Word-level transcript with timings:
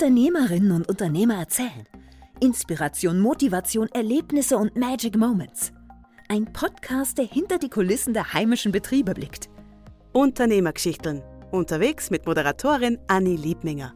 Unternehmerinnen 0.00 0.70
und 0.70 0.88
Unternehmer 0.88 1.34
erzählen. 1.38 1.84
Inspiration, 2.38 3.18
Motivation, 3.18 3.88
Erlebnisse 3.88 4.56
und 4.56 4.76
Magic 4.76 5.16
Moments. 5.16 5.72
Ein 6.28 6.52
Podcast, 6.52 7.18
der 7.18 7.24
hinter 7.24 7.58
die 7.58 7.68
Kulissen 7.68 8.14
der 8.14 8.32
heimischen 8.32 8.70
Betriebe 8.70 9.12
blickt. 9.12 9.50
Unternehmergeschichten. 10.12 11.20
Unterwegs 11.50 12.10
mit 12.10 12.26
Moderatorin 12.26 13.00
Anni 13.08 13.34
Liebminger. 13.34 13.92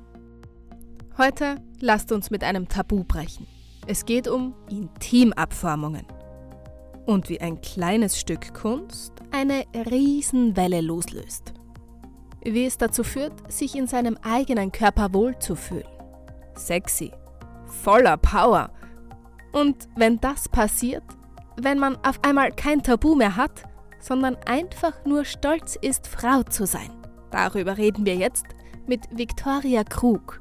Heute 1.18 1.62
lasst 1.78 2.10
uns 2.10 2.32
mit 2.32 2.42
einem 2.42 2.66
Tabu 2.68 3.04
brechen. 3.04 3.46
Es 3.86 4.04
geht 4.04 4.26
um 4.26 4.56
Intimabformungen. 4.70 6.04
Und 7.06 7.28
wie 7.28 7.40
ein 7.40 7.60
kleines 7.60 8.18
Stück 8.18 8.52
Kunst 8.54 9.12
eine 9.30 9.62
Riesenwelle 9.88 10.80
loslöst. 10.80 11.54
Wie 12.44 12.64
es 12.64 12.76
dazu 12.76 13.04
führt, 13.04 13.52
sich 13.52 13.76
in 13.76 13.86
seinem 13.86 14.18
eigenen 14.20 14.72
Körper 14.72 15.14
wohlzufühlen. 15.14 15.91
Sexy, 16.66 17.12
voller 17.66 18.16
Power. 18.16 18.70
Und 19.52 19.88
wenn 19.96 20.20
das 20.20 20.48
passiert, 20.48 21.04
wenn 21.56 21.78
man 21.78 21.96
auf 22.04 22.18
einmal 22.22 22.52
kein 22.52 22.82
Tabu 22.82 23.14
mehr 23.14 23.36
hat, 23.36 23.64
sondern 24.00 24.36
einfach 24.46 25.04
nur 25.04 25.24
stolz 25.24 25.76
ist, 25.80 26.06
Frau 26.06 26.42
zu 26.42 26.66
sein. 26.66 26.90
Darüber 27.30 27.78
reden 27.78 28.04
wir 28.04 28.16
jetzt 28.16 28.46
mit 28.86 29.00
Viktoria 29.10 29.84
Krug. 29.84 30.40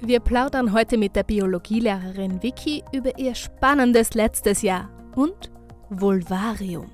Wir 0.00 0.20
plaudern 0.20 0.72
heute 0.72 0.98
mit 0.98 1.16
der 1.16 1.22
Biologielehrerin 1.22 2.42
Vicky 2.42 2.84
über 2.92 3.18
ihr 3.18 3.34
spannendes 3.34 4.14
letztes 4.14 4.62
Jahr 4.62 4.90
und 5.14 5.50
Vulvarium. 5.88 6.90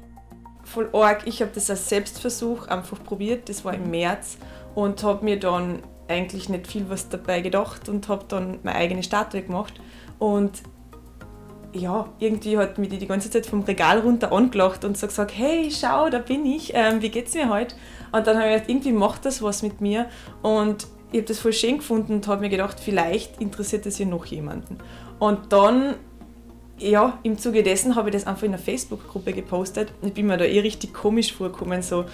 Voll 0.64 0.88
arg. 0.92 1.27
Ich 1.27 1.42
habe 1.42 1.50
das 1.52 1.68
als 1.70 1.88
Selbstversuch 1.88 2.68
einfach 2.68 3.02
probiert. 3.02 3.48
Das 3.48 3.64
war 3.64 3.74
im 3.74 3.91
März 3.91 4.38
und 4.74 5.02
habe 5.02 5.24
mir 5.24 5.41
dann 5.41 5.80
eigentlich 6.09 6.48
nicht 6.48 6.66
viel 6.66 6.88
was 6.88 7.09
dabei 7.09 7.41
gedacht 7.41 7.88
und 7.88 8.09
habe 8.09 8.24
dann 8.29 8.59
meine 8.62 8.77
eigene 8.77 9.02
Statue 9.02 9.42
gemacht. 9.42 9.74
Und 10.19 10.62
ja, 11.73 12.09
irgendwie 12.19 12.59
hat 12.59 12.78
mich 12.78 12.91
die 12.91 12.98
die 12.98 13.06
ganze 13.06 13.31
Zeit 13.31 13.47
vom 13.47 13.62
Regal 13.62 14.00
runter 14.00 14.33
angelacht 14.33 14.84
und 14.84 14.97
so 14.98 15.06
gesagt, 15.06 15.33
hey, 15.34 15.70
schau, 15.70 16.11
da 16.11 16.19
bin 16.19 16.44
ich, 16.44 16.72
ähm, 16.75 17.00
wie 17.00 17.09
geht's 17.09 17.34
mir 17.34 17.48
heute? 17.48 17.75
Und 18.12 18.27
dann 18.27 18.36
habe 18.36 18.48
ich 18.48 18.53
gedacht, 18.53 18.69
irgendwie 18.69 18.92
macht 18.92 19.25
das 19.25 19.42
was 19.42 19.62
mit 19.62 19.81
mir 19.81 20.06
und 20.42 20.86
ich 21.12 21.19
habe 21.19 21.28
das 21.28 21.39
voll 21.41 21.53
schön 21.53 21.78
gefunden 21.78 22.14
und 22.14 22.27
habe 22.27 22.42
mir 22.42 22.48
gedacht, 22.48 22.81
vielleicht 22.81 23.41
interessiert 23.41 23.87
das 23.87 23.98
ja 23.98 24.06
noch 24.06 24.27
jemanden. 24.27 24.78
Und 25.19 25.53
dann 25.53 25.94
ja, 26.78 27.19
im 27.23 27.39
Zuge 27.39 27.62
dessen 27.62 27.95
habe 27.95 28.09
ich 28.09 28.15
das 28.15 28.27
einfach 28.27 28.42
in 28.42 28.55
einer 28.55 28.62
Facebook-Gruppe 28.62 29.33
gepostet. 29.33 29.92
Ich 30.03 30.12
bin 30.15 30.27
mir 30.27 30.37
da 30.37 30.45
eh 30.45 30.61
richtig 30.61 30.92
komisch 30.92 31.33
vorgekommen, 31.33 31.83
so, 31.83 32.05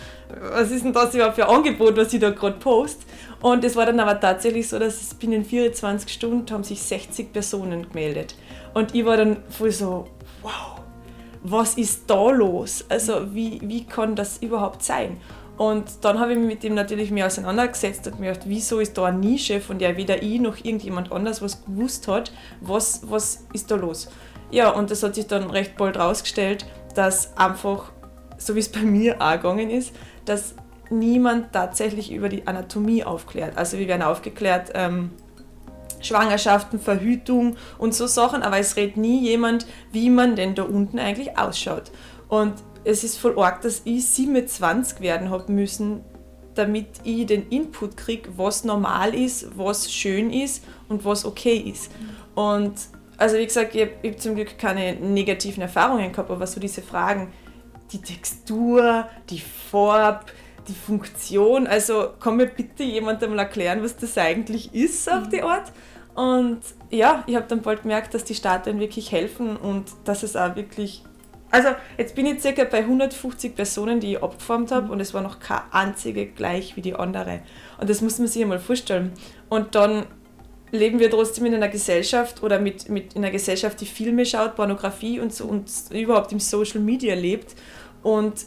was 0.52 0.70
ist 0.70 0.84
denn 0.84 0.92
das 0.92 1.14
überhaupt 1.14 1.36
für 1.36 1.48
ein 1.48 1.56
Angebot, 1.56 1.96
was 1.96 2.12
ich 2.12 2.20
da 2.20 2.30
gerade 2.30 2.58
post? 2.58 3.02
Und 3.40 3.64
es 3.64 3.76
war 3.76 3.86
dann 3.86 4.00
aber 4.00 4.20
tatsächlich 4.20 4.68
so, 4.68 4.78
dass 4.78 5.00
es 5.00 5.14
binnen 5.14 5.44
24 5.44 6.12
Stunden 6.12 6.52
haben 6.52 6.64
sich 6.64 6.82
60 6.82 7.32
Personen 7.32 7.88
gemeldet. 7.88 8.34
Und 8.74 8.94
ich 8.94 9.04
war 9.04 9.16
dann 9.16 9.38
voll 9.48 9.70
so, 9.70 10.08
wow, 10.42 10.80
was 11.42 11.74
ist 11.74 12.02
da 12.08 12.30
los? 12.30 12.84
Also 12.88 13.34
wie, 13.34 13.60
wie 13.62 13.84
kann 13.84 14.16
das 14.16 14.38
überhaupt 14.38 14.82
sein? 14.82 15.18
Und 15.58 16.04
dann 16.04 16.20
habe 16.20 16.32
ich 16.32 16.38
mich 16.38 16.46
mit 16.46 16.62
dem 16.62 16.74
natürlich 16.74 17.10
mehr 17.10 17.26
auseinandergesetzt 17.26 18.06
und 18.06 18.20
mir 18.20 18.28
gedacht, 18.28 18.46
wieso 18.48 18.78
ist 18.78 18.96
da 18.96 19.06
eine 19.06 19.18
Nische, 19.18 19.60
von 19.60 19.80
der 19.80 19.96
weder 19.96 20.22
ich 20.22 20.40
noch 20.40 20.56
irgendjemand 20.56 21.10
anders 21.10 21.42
was 21.42 21.64
gewusst 21.64 22.06
hat, 22.06 22.30
was, 22.60 23.02
was 23.10 23.44
ist 23.52 23.68
da 23.68 23.74
los? 23.74 24.08
Ja, 24.50 24.70
und 24.70 24.90
das 24.90 25.02
hat 25.02 25.14
sich 25.14 25.26
dann 25.26 25.50
recht 25.50 25.76
bald 25.76 25.98
rausgestellt, 25.98 26.66
dass 26.94 27.36
einfach, 27.36 27.92
so 28.38 28.54
wie 28.54 28.60
es 28.60 28.68
bei 28.68 28.80
mir 28.80 29.20
auch 29.20 29.32
gegangen 29.32 29.70
ist, 29.70 29.92
dass 30.24 30.54
niemand 30.90 31.52
tatsächlich 31.52 32.12
über 32.12 32.28
die 32.28 32.46
Anatomie 32.46 33.04
aufklärt. 33.04 33.56
Also 33.56 33.78
wir 33.78 33.88
werden 33.88 34.02
aufgeklärt, 34.02 34.70
ähm, 34.74 35.10
Schwangerschaften, 36.00 36.78
Verhütung 36.78 37.56
und 37.76 37.94
so 37.94 38.06
Sachen, 38.06 38.42
aber 38.42 38.58
es 38.58 38.76
redet 38.76 38.96
nie 38.96 39.20
jemand, 39.20 39.66
wie 39.92 40.10
man 40.10 40.36
denn 40.36 40.54
da 40.54 40.62
unten 40.62 40.98
eigentlich 40.98 41.36
ausschaut. 41.38 41.90
Und 42.28 42.54
es 42.84 43.04
ist 43.04 43.18
voll 43.18 43.38
arg, 43.38 43.62
dass 43.62 43.82
ich 43.84 44.06
27 44.06 45.00
werden 45.00 45.30
habe 45.30 45.50
müssen, 45.52 46.04
damit 46.54 46.86
ich 47.04 47.26
den 47.26 47.48
Input 47.48 47.96
kriege, 47.96 48.30
was 48.36 48.64
normal 48.64 49.14
ist, 49.14 49.58
was 49.58 49.92
schön 49.92 50.32
ist 50.32 50.64
und 50.88 51.04
was 51.04 51.24
okay 51.24 51.56
ist. 51.56 51.90
Und 52.34 52.74
also 53.18 53.36
wie 53.36 53.46
gesagt, 53.46 53.74
ich 53.74 53.82
habe 53.82 53.92
hab 54.08 54.20
zum 54.20 54.36
Glück 54.36 54.58
keine 54.58 54.94
negativen 54.94 55.62
Erfahrungen 55.62 56.12
gehabt, 56.12 56.30
aber 56.30 56.46
so 56.46 56.60
diese 56.60 56.82
Fragen, 56.82 57.32
die 57.92 58.00
Textur, 58.00 59.08
die 59.28 59.40
Farbe, 59.40 60.26
die 60.68 60.74
Funktion, 60.74 61.66
also 61.66 62.10
kann 62.20 62.36
mir 62.36 62.46
bitte 62.46 62.84
jemand 62.84 63.22
einmal 63.22 63.40
erklären, 63.40 63.82
was 63.82 63.96
das 63.96 64.16
eigentlich 64.16 64.72
ist 64.74 65.10
auf 65.10 65.28
die 65.28 65.42
Art. 65.42 65.72
Und 66.14 66.60
ja, 66.90 67.24
ich 67.26 67.36
habe 67.36 67.46
dann 67.48 67.62
bald 67.62 67.82
gemerkt, 67.82 68.14
dass 68.14 68.24
die 68.24 68.34
Statuen 68.34 68.80
wirklich 68.80 69.12
helfen 69.12 69.56
und 69.56 69.86
dass 70.04 70.22
es 70.22 70.36
auch 70.36 70.56
wirklich 70.56 71.02
also 71.50 71.68
jetzt 71.96 72.14
bin 72.14 72.26
ich 72.26 72.40
circa 72.40 72.64
bei 72.64 72.78
150 72.78 73.54
Personen, 73.54 74.00
die 74.00 74.12
ich 74.12 74.22
abgeformt 74.22 74.70
habe 74.70 74.92
und 74.92 75.00
es 75.00 75.14
war 75.14 75.22
noch 75.22 75.40
keine 75.40 75.72
einzige 75.72 76.26
gleich 76.26 76.76
wie 76.76 76.82
die 76.82 76.94
andere. 76.94 77.40
Und 77.80 77.88
das 77.88 78.02
muss 78.02 78.18
man 78.18 78.28
sich 78.28 78.42
einmal 78.42 78.58
vorstellen. 78.58 79.12
Und 79.48 79.74
dann 79.74 80.04
leben 80.70 80.98
wir 80.98 81.10
trotzdem 81.10 81.46
in 81.46 81.54
einer 81.54 81.68
Gesellschaft 81.68 82.42
oder 82.42 82.58
mit, 82.58 82.88
mit 82.88 83.14
in 83.14 83.24
einer 83.24 83.32
Gesellschaft, 83.32 83.80
die 83.80 83.86
Filme 83.86 84.26
schaut, 84.26 84.56
Pornografie 84.56 85.20
und, 85.20 85.34
so, 85.34 85.44
und 85.44 85.70
überhaupt 85.90 86.32
im 86.32 86.40
Social 86.40 86.80
Media 86.80 87.14
lebt. 87.14 87.54
Und 88.02 88.46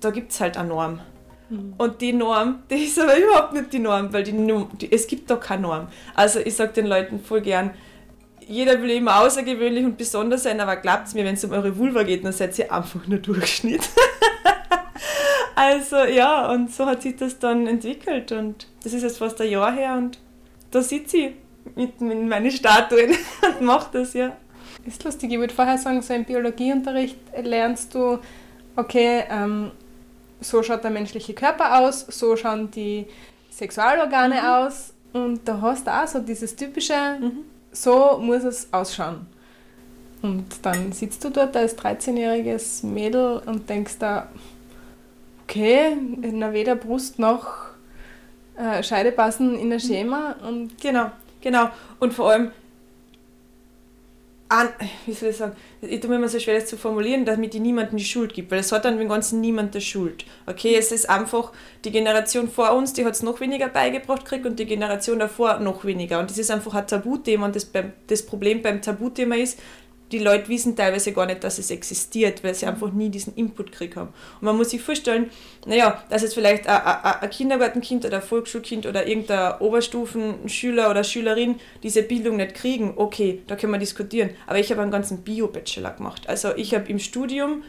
da 0.00 0.10
gibt 0.10 0.32
es 0.32 0.40
halt 0.40 0.56
eine 0.56 0.68
Norm. 0.68 1.00
Mhm. 1.48 1.74
Und 1.76 2.00
die 2.00 2.12
Norm, 2.12 2.62
die 2.70 2.84
ist 2.84 2.98
aber 2.98 3.16
überhaupt 3.18 3.52
nicht 3.52 3.72
die 3.72 3.78
Norm, 3.78 4.12
weil 4.12 4.22
die, 4.22 4.32
die 4.80 4.92
es 4.92 5.06
gibt 5.06 5.30
da 5.30 5.36
keine 5.36 5.62
Norm. 5.62 5.88
Also 6.14 6.40
ich 6.40 6.54
sage 6.54 6.72
den 6.72 6.86
Leuten 6.86 7.20
voll 7.20 7.40
gern, 7.40 7.72
jeder 8.46 8.82
will 8.82 8.90
immer 8.90 9.20
außergewöhnlich 9.20 9.84
und 9.84 9.96
besonders 9.96 10.42
sein, 10.42 10.60
aber 10.60 10.76
glaubt 10.76 11.14
mir, 11.14 11.24
wenn 11.24 11.34
es 11.34 11.44
um 11.44 11.52
eure 11.52 11.76
Vulva 11.78 12.02
geht, 12.02 12.24
dann 12.24 12.32
seid 12.32 12.58
ihr 12.58 12.72
einfach 12.72 13.06
nur 13.06 13.20
Durchschnitt. 13.20 13.88
also 15.54 15.98
ja, 15.98 16.50
und 16.50 16.72
so 16.72 16.86
hat 16.86 17.02
sich 17.02 17.14
das 17.14 17.38
dann 17.38 17.68
entwickelt 17.68 18.32
und 18.32 18.66
das 18.82 18.92
ist 18.92 19.02
jetzt 19.02 19.18
fast 19.18 19.40
ein 19.40 19.50
Jahr 19.50 19.72
her 19.72 19.94
und 19.96 20.18
da 20.70 20.82
sitze 20.82 21.16
ich 21.16 21.32
mitten 21.76 22.10
in 22.10 22.28
meine 22.28 22.50
Statuen 22.50 23.10
und 23.42 23.60
mache 23.62 23.90
das, 23.92 24.14
ja. 24.14 24.36
Ist 24.86 25.04
lustig, 25.04 25.32
ich 25.32 25.38
würde 25.38 25.54
vorher 25.54 25.78
sagen, 25.78 26.00
so 26.00 26.14
im 26.14 26.24
Biologieunterricht 26.24 27.18
lernst 27.42 27.94
du, 27.94 28.18
okay, 28.76 29.24
ähm, 29.30 29.72
so 30.40 30.62
schaut 30.62 30.82
der 30.82 30.90
menschliche 30.90 31.34
Körper 31.34 31.80
aus, 31.80 32.06
so 32.08 32.34
schauen 32.36 32.70
die 32.70 33.06
Sexualorgane 33.50 34.40
mhm. 34.40 34.46
aus 34.46 34.94
und 35.12 35.46
da 35.46 35.60
hast 35.60 35.86
du 35.86 35.90
auch 35.90 36.06
so 36.06 36.20
dieses 36.20 36.56
typische, 36.56 37.18
mhm 37.20 37.44
so 37.72 38.18
muss 38.18 38.44
es 38.44 38.72
ausschauen. 38.72 39.26
Und 40.22 40.46
dann 40.62 40.92
sitzt 40.92 41.24
du 41.24 41.30
dort 41.30 41.56
als 41.56 41.78
13-jähriges 41.78 42.84
Mädel 42.84 43.40
und 43.46 43.68
denkst 43.70 43.96
da, 43.98 44.28
okay, 45.44 45.96
na 46.20 46.52
weder 46.52 46.76
Brust 46.76 47.18
noch 47.18 47.69
äh, 48.60 48.82
Scheide 48.82 49.12
passen 49.12 49.58
in 49.58 49.72
ein 49.72 49.80
Schema. 49.80 50.36
Und 50.46 50.80
genau, 50.80 51.10
genau. 51.40 51.70
Und 51.98 52.12
vor 52.12 52.30
allem, 52.30 52.52
an, 54.50 54.68
wie 55.06 55.12
soll 55.12 55.30
ich 55.30 55.36
sagen, 55.36 55.56
ich 55.80 56.00
tue 56.00 56.10
mir 56.10 56.16
immer 56.16 56.28
so 56.28 56.40
schwer, 56.40 56.56
das 56.58 56.66
zu 56.66 56.76
formulieren, 56.76 57.24
damit 57.24 57.54
ich 57.54 57.60
niemandem 57.60 57.96
die 57.96 58.04
Schuld 58.04 58.34
gibt, 58.34 58.50
weil 58.50 58.58
es 58.58 58.72
hat 58.72 58.84
dann 58.84 58.98
dem 58.98 59.08
Ganzen 59.08 59.40
niemand 59.40 59.74
die 59.74 59.80
Schuld. 59.80 60.24
Okay, 60.46 60.74
es 60.76 60.90
ist 60.90 61.08
einfach 61.08 61.52
die 61.84 61.92
Generation 61.92 62.48
vor 62.48 62.72
uns, 62.72 62.92
die 62.92 63.04
hat 63.04 63.14
es 63.14 63.22
noch 63.22 63.40
weniger 63.40 63.68
beigebracht 63.68 64.24
gekriegt 64.24 64.46
und 64.46 64.58
die 64.58 64.66
Generation 64.66 65.20
davor 65.20 65.60
noch 65.60 65.84
weniger. 65.84 66.18
Und 66.18 66.30
das 66.30 66.38
ist 66.38 66.50
einfach 66.50 66.74
ein 66.74 66.86
Tabuthema 66.86 67.46
und 67.46 67.54
das, 67.54 67.70
das 68.08 68.26
Problem 68.26 68.60
beim 68.60 68.82
Tabuthema 68.82 69.36
ist, 69.36 69.60
die 70.12 70.18
Leute 70.18 70.48
wissen 70.48 70.76
teilweise 70.76 71.12
gar 71.12 71.26
nicht, 71.26 71.44
dass 71.44 71.58
es 71.58 71.70
existiert, 71.70 72.42
weil 72.42 72.54
sie 72.54 72.66
einfach 72.66 72.92
nie 72.92 73.08
diesen 73.08 73.34
Input 73.34 73.72
gekriegt 73.72 73.96
haben. 73.96 74.08
Und 74.40 74.42
man 74.42 74.56
muss 74.56 74.70
sich 74.70 74.82
vorstellen, 74.82 75.30
naja, 75.66 76.02
dass 76.10 76.22
jetzt 76.22 76.34
vielleicht 76.34 76.66
ein, 76.66 77.30
Kindergartenkind 77.30 78.04
oder 78.04 78.16
ein 78.16 78.22
Volksschulkind 78.22 78.86
oder 78.86 79.06
irgendein 79.06 79.60
Oberstufenschüler 79.60 80.90
oder 80.90 81.04
Schülerin 81.04 81.56
diese 81.82 82.02
Bildung 82.02 82.36
nicht 82.36 82.54
kriegen, 82.54 82.94
okay, 82.96 83.42
da 83.46 83.56
können 83.56 83.72
wir 83.72 83.78
diskutieren. 83.78 84.30
Aber 84.46 84.58
ich 84.58 84.70
habe 84.70 84.82
einen 84.82 84.90
ganzen 84.90 85.22
Bio-Bachelor 85.22 85.92
gemacht. 85.92 86.28
Also 86.28 86.54
ich 86.56 86.74
habe 86.74 86.88
im 86.88 86.98
Studium 86.98 87.62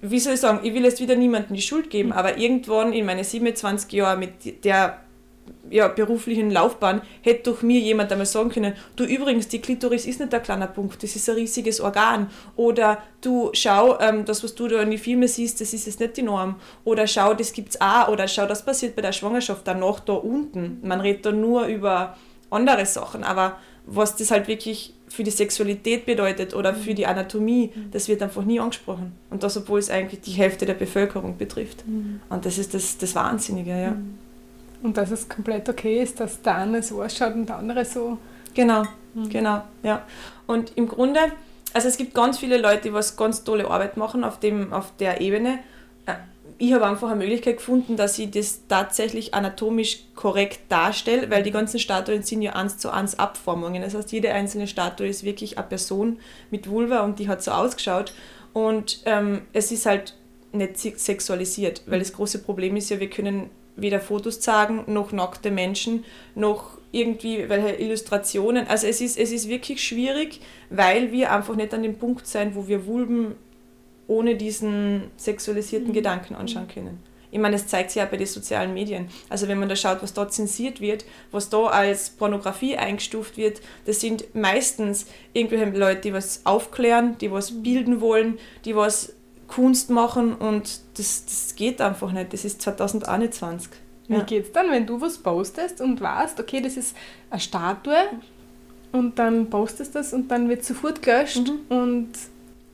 wie 0.00 0.20
soll 0.20 0.34
ich 0.34 0.40
sagen, 0.40 0.60
ich 0.62 0.74
will 0.74 0.84
jetzt 0.84 1.00
wieder 1.00 1.16
niemandem 1.16 1.56
die 1.56 1.62
Schuld 1.62 1.90
geben, 1.90 2.12
aber 2.12 2.38
irgendwann 2.38 2.92
in 2.92 3.04
meine 3.04 3.24
27 3.24 3.90
Jahre 3.92 4.16
mit 4.16 4.64
der 4.64 5.00
ja, 5.70 5.88
beruflichen 5.88 6.50
Laufbahn 6.50 7.02
hätte 7.22 7.50
doch 7.50 7.62
mir 7.62 7.80
jemand 7.80 8.10
einmal 8.12 8.26
sagen 8.26 8.50
können, 8.50 8.74
du 8.96 9.04
übrigens, 9.04 9.48
die 9.48 9.60
Klitoris 9.60 10.06
ist 10.06 10.20
nicht 10.20 10.32
ein 10.34 10.42
kleiner 10.42 10.66
Punkt, 10.66 11.02
das 11.02 11.14
ist 11.16 11.28
ein 11.28 11.36
riesiges 11.36 11.80
Organ. 11.80 12.30
Oder 12.56 13.02
du 13.20 13.50
schau, 13.52 13.98
ähm, 14.00 14.24
das, 14.24 14.42
was 14.44 14.54
du 14.54 14.68
da 14.68 14.82
in 14.82 14.90
die 14.90 14.98
Filme 14.98 15.28
siehst, 15.28 15.60
das 15.60 15.72
ist 15.72 15.86
jetzt 15.86 16.00
nicht 16.00 16.16
die 16.16 16.22
Norm. 16.22 16.56
Oder 16.84 17.06
schau, 17.06 17.34
das 17.34 17.52
gibt's 17.52 17.80
auch. 17.80 18.08
Oder 18.08 18.28
schau, 18.28 18.46
das 18.46 18.64
passiert 18.64 18.96
bei 18.96 19.02
der 19.02 19.12
Schwangerschaft 19.12 19.62
danach 19.66 20.00
da 20.00 20.14
unten. 20.14 20.80
Man 20.82 21.00
redet 21.00 21.26
da 21.26 21.32
nur 21.32 21.66
über 21.66 22.16
andere 22.50 22.86
Sachen, 22.86 23.24
aber 23.24 23.58
was 23.86 24.16
das 24.16 24.30
halt 24.30 24.48
wirklich 24.48 24.94
für 25.08 25.24
die 25.24 25.30
Sexualität 25.30 26.04
bedeutet 26.04 26.54
oder 26.54 26.74
für 26.74 26.94
die 26.94 27.06
Anatomie, 27.06 27.72
das 27.90 28.08
wird 28.08 28.22
einfach 28.22 28.44
nie 28.44 28.60
angesprochen. 28.60 29.12
Und 29.30 29.42
das, 29.42 29.56
obwohl 29.56 29.78
es 29.78 29.88
eigentlich 29.88 30.20
die 30.20 30.32
Hälfte 30.32 30.66
der 30.66 30.74
Bevölkerung 30.74 31.38
betrifft. 31.38 31.86
Mhm. 31.86 32.20
Und 32.28 32.44
das 32.44 32.58
ist 32.58 32.74
das, 32.74 32.98
das 32.98 33.14
Wahnsinnige, 33.14 33.70
ja. 33.70 33.96
Und 34.82 34.96
dass 34.96 35.10
es 35.10 35.28
komplett 35.28 35.68
okay 35.68 36.02
ist, 36.02 36.20
dass 36.20 36.40
der 36.42 36.56
eine 36.56 36.82
so 36.82 37.02
ausschaut 37.02 37.34
und 37.34 37.48
der 37.48 37.56
andere 37.56 37.84
so. 37.84 38.18
Genau, 38.54 38.84
mhm. 39.14 39.28
genau, 39.28 39.62
ja. 39.82 40.04
Und 40.46 40.72
im 40.76 40.88
Grunde, 40.88 41.20
also 41.72 41.88
es 41.88 41.96
gibt 41.96 42.14
ganz 42.14 42.38
viele 42.38 42.58
Leute, 42.58 42.82
die 42.84 42.92
was 42.92 43.16
ganz 43.16 43.44
tolle 43.44 43.68
Arbeit 43.70 43.96
machen 43.96 44.24
auf, 44.24 44.38
dem, 44.38 44.72
auf 44.72 44.92
der 44.98 45.20
Ebene. 45.20 45.58
Äh, 46.06 46.14
ich 46.58 46.72
habe 46.72 46.86
einfach 46.86 47.08
eine 47.08 47.16
Möglichkeit 47.16 47.58
gefunden, 47.58 47.96
dass 47.96 48.18
ich 48.18 48.30
das 48.30 48.66
tatsächlich 48.68 49.34
anatomisch 49.34 50.04
korrekt 50.14 50.60
darstelle, 50.68 51.30
weil 51.30 51.42
die 51.42 51.52
ganzen 51.52 51.78
Statuen 51.78 52.22
sind 52.22 52.42
ja 52.42 52.54
eins 52.54 52.78
zu 52.78 52.90
eins 52.90 53.18
Abformungen. 53.18 53.82
Das 53.82 53.94
heißt, 53.94 54.10
jede 54.12 54.32
einzelne 54.32 54.66
Statue 54.66 55.06
ist 55.06 55.22
wirklich 55.24 55.58
eine 55.58 55.66
Person 55.66 56.18
mit 56.50 56.68
Vulva 56.68 57.00
und 57.00 57.18
die 57.18 57.28
hat 57.28 57.42
so 57.42 57.52
ausgeschaut. 57.52 58.12
Und 58.52 59.02
ähm, 59.06 59.42
es 59.52 59.70
ist 59.70 59.86
halt 59.86 60.14
nicht 60.52 60.78
sexualisiert, 60.78 61.82
weil 61.86 61.98
das 61.98 62.12
große 62.12 62.40
Problem 62.40 62.76
ist 62.76 62.90
ja, 62.90 62.98
wir 62.98 63.10
können 63.10 63.50
weder 63.80 64.00
Fotos 64.00 64.40
zeigen, 64.40 64.84
noch 64.86 65.12
nackte 65.12 65.50
Menschen, 65.50 66.04
noch 66.34 66.78
irgendwie 66.92 67.48
welche 67.48 67.76
Illustrationen. 67.76 68.66
Also 68.66 68.86
es 68.86 69.00
ist, 69.00 69.18
es 69.18 69.32
ist 69.32 69.48
wirklich 69.48 69.82
schwierig, 69.82 70.40
weil 70.70 71.12
wir 71.12 71.32
einfach 71.32 71.56
nicht 71.56 71.72
an 71.74 71.82
dem 71.82 71.96
Punkt 71.96 72.26
sein, 72.26 72.54
wo 72.54 72.68
wir 72.68 72.86
Vulven 72.86 73.34
ohne 74.06 74.36
diesen 74.36 75.10
sexualisierten 75.16 75.88
mhm. 75.88 75.94
Gedanken 75.94 76.34
anschauen 76.34 76.68
können. 76.68 77.02
Ich 77.30 77.38
meine, 77.38 77.56
das 77.56 77.66
zeigt 77.66 77.90
sich 77.90 78.00
ja 78.00 78.06
bei 78.06 78.16
den 78.16 78.26
sozialen 78.26 78.72
Medien. 78.72 79.08
Also 79.28 79.48
wenn 79.48 79.58
man 79.58 79.68
da 79.68 79.76
schaut, 79.76 80.02
was 80.02 80.14
da 80.14 80.28
zensiert 80.28 80.80
wird, 80.80 81.04
was 81.30 81.50
da 81.50 81.66
als 81.66 82.08
Pornografie 82.08 82.76
eingestuft 82.76 83.36
wird, 83.36 83.60
das 83.84 84.00
sind 84.00 84.34
meistens 84.34 85.06
irgendwelche 85.34 85.66
Leute, 85.78 86.00
die 86.00 86.12
was 86.14 86.40
aufklären, 86.44 87.18
die 87.18 87.30
was 87.30 87.52
mhm. 87.52 87.62
bilden 87.62 88.00
wollen, 88.00 88.38
die 88.64 88.74
was 88.74 89.12
Kunst 89.48 89.90
machen 89.90 90.34
und 90.34 90.80
das, 90.96 91.24
das 91.24 91.54
geht 91.56 91.80
einfach 91.80 92.12
nicht. 92.12 92.32
Das 92.32 92.44
ist 92.44 92.62
2021. 92.62 93.72
Wie 94.06 94.14
ja. 94.14 94.40
es 94.40 94.52
dann, 94.52 94.70
wenn 94.70 94.86
du 94.86 95.00
was 95.00 95.18
postest 95.18 95.80
und 95.80 96.00
weißt, 96.00 96.38
okay, 96.40 96.60
das 96.60 96.76
ist 96.76 96.96
eine 97.30 97.40
Statue 97.40 97.96
und 98.92 99.18
dann 99.18 99.50
postest 99.50 99.94
das 99.94 100.12
und 100.14 100.30
dann 100.30 100.48
wird 100.48 100.64
sofort 100.64 101.02
gelöscht 101.02 101.48
mhm. 101.48 101.76
und... 101.76 102.08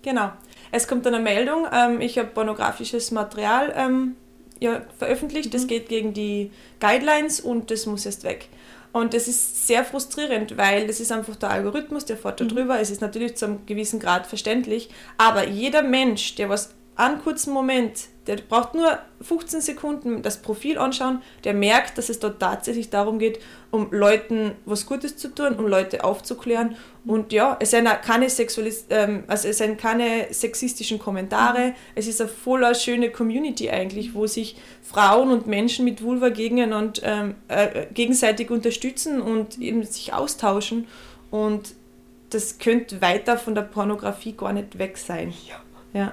Genau. 0.02 0.32
Es 0.70 0.86
kommt 0.86 1.06
dann 1.06 1.14
eine 1.14 1.24
Meldung, 1.24 1.66
ähm, 1.72 2.00
ich 2.00 2.18
habe 2.18 2.28
pornografisches 2.28 3.10
Material 3.10 3.72
ähm, 3.74 4.16
ja, 4.60 4.82
veröffentlicht, 4.98 5.46
mhm. 5.46 5.52
das 5.52 5.66
geht 5.66 5.88
gegen 5.88 6.12
die 6.12 6.50
Guidelines 6.78 7.40
und 7.40 7.70
das 7.70 7.86
muss 7.86 8.04
jetzt 8.04 8.22
weg. 8.22 8.48
Und 8.94 9.12
das 9.12 9.26
ist 9.26 9.66
sehr 9.66 9.84
frustrierend, 9.84 10.56
weil 10.56 10.86
das 10.86 11.00
ist 11.00 11.10
einfach 11.10 11.34
der 11.34 11.50
Algorithmus, 11.50 12.04
der 12.04 12.16
fährt 12.16 12.38
da 12.38 12.44
mhm. 12.44 12.50
drüber. 12.50 12.78
Es 12.78 12.90
ist 12.90 13.00
natürlich 13.00 13.36
zu 13.36 13.44
einem 13.44 13.66
gewissen 13.66 13.98
Grad 13.98 14.24
verständlich, 14.24 14.88
aber 15.18 15.48
jeder 15.48 15.82
Mensch, 15.82 16.36
der 16.36 16.48
was 16.48 16.76
einen 16.94 17.20
kurzen 17.20 17.52
Moment, 17.52 18.04
der 18.26 18.36
braucht 18.36 18.74
nur 18.74 18.98
15 19.20 19.60
Sekunden 19.60 20.22
das 20.22 20.40
Profil 20.40 20.78
anschauen, 20.78 21.22
der 21.44 21.54
merkt, 21.54 21.98
dass 21.98 22.08
es 22.08 22.18
dort 22.18 22.40
tatsächlich 22.40 22.90
darum 22.90 23.18
geht, 23.18 23.38
um 23.70 23.88
Leuten 23.90 24.52
was 24.64 24.86
Gutes 24.86 25.16
zu 25.16 25.28
tun, 25.34 25.56
um 25.56 25.66
Leute 25.66 26.04
aufzuklären. 26.04 26.76
Und 27.04 27.32
ja, 27.32 27.56
es 27.60 27.72
sind 27.72 27.86
keine, 28.02 28.30
Sexualis 28.30 28.86
ähm, 28.90 29.24
also 29.26 29.48
es 29.48 29.58
sind 29.58 29.78
keine 29.78 30.28
sexistischen 30.30 30.98
Kommentare, 30.98 31.68
mhm. 31.68 31.74
es 31.94 32.06
ist 32.06 32.20
eine 32.20 32.30
voller 32.30 32.74
schöne 32.74 33.10
Community 33.10 33.68
eigentlich, 33.68 34.14
wo 34.14 34.26
sich 34.26 34.56
Frauen 34.82 35.30
und 35.30 35.46
Menschen 35.46 35.84
mit 35.84 36.02
Vulva 36.02 36.30
gegeneinander 36.30 37.02
ähm, 37.02 37.34
äh, 37.48 37.86
gegenseitig 37.92 38.50
unterstützen 38.50 39.20
und 39.20 39.58
eben 39.58 39.82
sich 39.84 40.12
austauschen. 40.14 40.86
Und 41.30 41.74
das 42.30 42.58
könnte 42.58 43.02
weiter 43.02 43.36
von 43.36 43.54
der 43.54 43.62
Pornografie 43.62 44.32
gar 44.32 44.52
nicht 44.52 44.78
weg 44.78 44.96
sein. 44.96 45.32
Ja. 45.48 46.00
ja. 46.00 46.12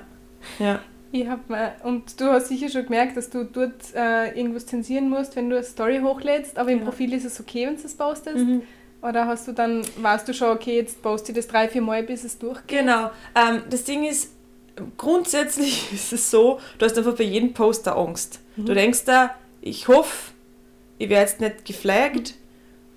Ja. 0.60 0.80
Ich 1.12 1.28
hab 1.28 1.50
mal, 1.50 1.76
und 1.84 2.20
du 2.22 2.26
hast 2.26 2.48
sicher 2.48 2.70
schon 2.70 2.84
gemerkt, 2.84 3.18
dass 3.18 3.30
du 3.30 3.44
dort 3.44 3.94
äh, 3.94 4.30
irgendwas 4.38 4.66
zensieren 4.66 5.10
musst, 5.10 5.36
wenn 5.36 5.50
du 5.50 5.58
eine 5.58 5.66
Story 5.66 6.00
hochlädst, 6.02 6.58
aber 6.58 6.72
im 6.72 6.80
ja. 6.80 6.86
Profil 6.86 7.14
ist 7.14 7.26
es 7.26 7.40
okay, 7.40 7.68
wenn 7.68 7.76
du 7.76 7.84
es 7.84 7.94
postest. 7.94 8.38
Mhm. 8.38 8.62
Oder 9.02 9.26
hast 9.26 9.48
du 9.48 9.52
dann, 9.52 9.82
weißt 9.98 10.28
du 10.28 10.34
schon, 10.34 10.50
okay, 10.52 10.78
jetzt 10.78 11.02
poste 11.02 11.32
ich 11.32 11.36
das 11.36 11.48
drei, 11.48 11.68
vier 11.68 11.82
Mal, 11.82 12.04
bis 12.04 12.24
es 12.24 12.38
durchgeht? 12.38 12.80
Genau. 12.80 13.10
Ähm, 13.36 13.64
das 13.70 13.84
Ding 13.84 14.06
ist, 14.06 14.32
grundsätzlich 14.98 15.92
ist 15.94 16.14
es 16.14 16.32
so, 16.32 16.60
du 16.78 16.86
hast 16.86 16.98
einfach 16.98 17.16
bei 17.16 17.24
jedem 17.24 17.54
Poster 17.54 17.98
Angst. 17.98 18.40
Mhm. 18.56 18.66
Du 18.66 18.74
denkst 18.74 19.04
da, 19.06 19.36
ich 19.60 19.88
hoffe, 19.88 20.32
ich 20.98 21.10
werde 21.10 21.30
jetzt 21.30 21.42
nicht 21.42 21.66
geflaggt, 21.66 22.36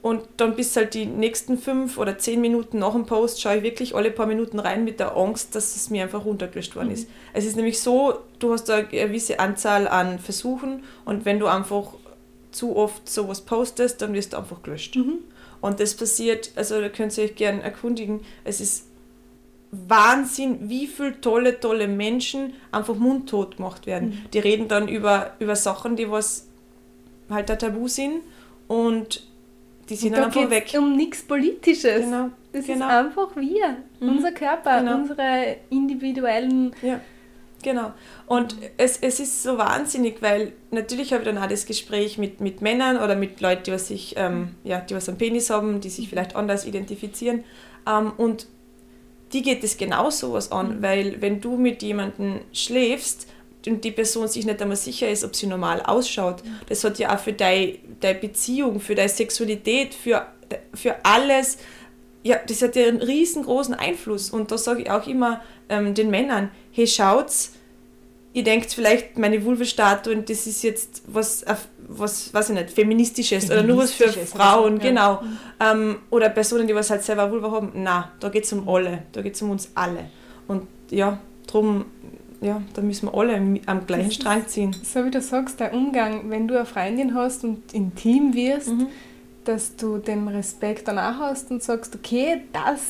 und 0.05 0.21
dann 0.37 0.55
bis 0.55 0.77
halt 0.77 0.93
die 0.93 1.07
nächsten 1.07 1.57
fünf 1.57 1.97
oder 1.97 2.19
zehn 2.19 2.39
Minuten 2.39 2.81
nach 2.81 2.93
dem 2.93 3.07
Post 3.07 3.41
schaue 3.41 3.57
ich 3.57 3.63
wirklich 3.63 3.95
alle 3.95 4.11
paar 4.11 4.27
Minuten 4.27 4.59
rein 4.59 4.85
mit 4.85 5.01
der 5.01 5.17
Angst, 5.17 5.55
dass 5.55 5.77
es 5.77 5.89
mir 5.89 6.03
einfach 6.03 6.27
runtergelöscht 6.27 6.77
worden 6.77 6.89
mhm. 6.89 6.93
ist. 6.95 7.09
Es 7.33 7.47
ist 7.47 7.57
nämlich 7.57 7.81
so, 7.81 8.19
du 8.39 8.53
hast 8.53 8.69
eine 8.69 8.87
gewisse 8.87 9.41
Anzahl 9.41 9.89
an 9.89 10.19
Versuchen 10.19 10.83
und 11.07 11.25
wenn 11.25 11.39
du 11.39 11.47
einfach 11.47 11.95
zu 12.51 12.77
oft 12.77 13.09
sowas 13.09 13.41
postest, 13.41 14.03
dann 14.03 14.13
wirst 14.13 14.35
du 14.35 14.37
einfach 14.37 14.63
gelöscht. 14.63 14.95
Mhm. 14.95 15.21
Und 15.63 15.81
das 15.81 15.95
passiert, 15.95 16.51
also 16.55 16.83
da 16.83 16.91
könnt 16.91 17.17
ihr 17.17 17.25
euch 17.25 17.35
gerne 17.35 17.63
erkundigen, 17.63 18.21
es 18.45 18.61
ist 18.61 18.85
Wahnsinn, 19.71 20.69
wie 20.69 20.87
viele 20.87 21.19
tolle, 21.23 21.61
tolle 21.61 21.89
Menschen 21.89 22.53
einfach 22.73 22.97
mundtot 22.97 23.57
gemacht 23.57 23.87
werden. 23.87 24.11
Mhm. 24.11 24.31
Die 24.35 24.39
reden 24.39 24.69
dann 24.69 24.87
über, 24.87 25.33
über 25.39 25.57
Sachen, 25.57 25.97
die 25.97 26.11
was 26.11 26.47
halt 27.31 27.51
ein 27.51 27.59
Tabu 27.59 27.89
sind 27.89 28.21
und 28.69 29.27
die 29.89 29.97
sind 29.97 30.17
dann 30.17 30.25
einfach 30.25 30.51
weg. 30.51 30.75
um 30.79 30.97
nichts 30.97 31.23
Politisches. 31.23 32.05
Genau. 32.05 32.31
Das 32.53 32.67
genau. 32.67 32.87
ist 32.87 32.93
einfach 32.93 33.37
wir, 33.37 33.77
mhm. 34.01 34.09
unser 34.09 34.33
Körper, 34.33 34.81
genau. 34.81 34.97
unsere 34.97 35.57
individuellen. 35.71 36.73
Ja, 36.83 37.01
genau. 37.63 37.93
Und 38.27 38.57
es, 38.77 38.99
es 38.99 39.19
ist 39.21 39.43
so 39.43 39.59
wahnsinnig, 39.59 40.23
weil 40.23 40.53
natürlich 40.71 41.13
habe 41.13 41.25
ich 41.25 41.29
dann 41.29 41.39
auch 41.39 41.49
das 41.49 41.67
Gespräch 41.67 42.17
mit, 42.17 42.41
mit 42.41 42.63
Männern 42.63 42.97
oder 42.97 43.17
mit 43.17 43.41
Leuten, 43.41 43.65
die 43.65 43.73
was, 43.73 43.89
sich, 43.89 44.15
ähm, 44.17 44.55
ja, 44.63 44.81
die 44.81 44.95
was 44.95 45.09
einen 45.09 45.19
Penis 45.19 45.51
haben, 45.51 45.81
die 45.81 45.91
sich 45.91 46.09
vielleicht 46.09 46.37
anders 46.37 46.65
identifizieren. 46.65 47.45
Ähm, 47.89 48.13
und 48.17 48.47
die 49.33 49.43
geht 49.43 49.65
es 49.65 49.77
genauso 49.77 50.33
was 50.33 50.53
an, 50.53 50.79
mhm. 50.79 50.83
weil 50.83 51.21
wenn 51.21 51.41
du 51.41 51.57
mit 51.57 51.83
jemandem 51.83 52.41
schläfst, 52.53 53.27
und 53.67 53.85
die 53.85 53.91
Person 53.91 54.29
sich 54.29 54.45
nicht 54.45 54.61
einmal 54.61 54.77
sicher 54.77 55.09
ist, 55.09 55.25
ob 55.25 55.35
sie 55.35 55.47
normal 55.47 55.81
ausschaut. 55.83 56.43
Das 56.69 56.85
hat 56.85 56.99
ja 56.99 57.15
auch 57.15 57.19
für 57.19 57.33
deine, 57.33 57.79
deine 58.01 58.19
Beziehung, 58.19 58.81
für 58.81 58.95
deine 58.95 59.09
Sexualität, 59.09 59.95
für, 59.95 60.27
für 60.75 60.97
alles, 61.05 61.59
ja, 62.23 62.37
das 62.47 62.63
hat 62.63 62.77
ja 62.77 62.87
einen 62.87 63.03
riesengroßen 63.03 63.75
Einfluss. 63.75 64.31
Und 64.31 64.51
da 64.51 64.59
sage 64.59 64.83
ich 64.83 64.91
auch 64.91 65.07
immer 65.07 65.43
ähm, 65.69 65.95
den 65.95 66.11
Männern, 66.11 66.51
hey, 66.73 66.87
schaut's, 66.87 67.53
ihr 68.35 68.45
denkt 68.45 68.73
vielleicht, 68.73 69.17
meine 69.17 69.45
Vulva-Statue, 69.45 70.17
das 70.17 70.47
ist 70.47 70.63
jetzt 70.63 71.03
was, 71.07 71.45
was 71.79 72.35
weiß 72.35 72.51
ich 72.51 72.55
nicht, 72.57 72.71
feministisches, 72.71 73.51
oder 73.51 73.63
nur 73.63 73.79
was 73.79 73.93
für 73.93 74.09
Frauen, 74.09 74.79
ja. 74.79 74.83
genau. 74.83 75.23
Ähm, 75.61 75.99
oder 76.11 76.29
Personen, 76.29 76.67
die 76.67 76.75
was 76.75 76.91
halt 76.91 77.03
selber 77.03 77.31
Vulva 77.31 77.51
haben. 77.51 77.73
Na, 77.77 78.13
da 78.21 78.29
geht 78.29 78.45
es 78.45 78.53
um 78.53 78.69
alle, 78.69 79.05
da 79.13 79.23
geht 79.23 79.35
es 79.35 79.43
um 79.43 79.51
uns 79.51 79.71
alle. 79.75 80.11
Und 80.49 80.67
ja, 80.91 81.19
darum 81.47 81.87
ja, 82.45 82.63
da 82.75 82.83
müssen 82.83 83.09
wir 83.09 83.19
alle 83.19 83.37
am 83.67 83.87
gleichen 83.87 84.09
das 84.09 84.15
Strang 84.15 84.47
ziehen. 84.47 84.77
So 84.83 85.05
wie 85.05 85.11
du 85.11 85.21
sagst, 85.21 85.61
der 85.61 85.73
Umgang, 85.73 86.31
wenn 86.31 86.47
du 86.47 86.57
eine 86.57 86.67
Freundin 86.67 87.15
hast 87.15 87.43
und 87.43 87.73
intim 87.73 88.35
wirst, 88.35 88.69
mhm. 88.69 88.89
dass 89.45 89.77
du 89.77 89.99
den 89.99 90.29
Respekt 90.29 90.87
danach 90.87 91.19
hast 91.19 91.51
und 91.51 91.63
sagst, 91.63 91.95
okay, 91.95 92.43
das 92.53 92.81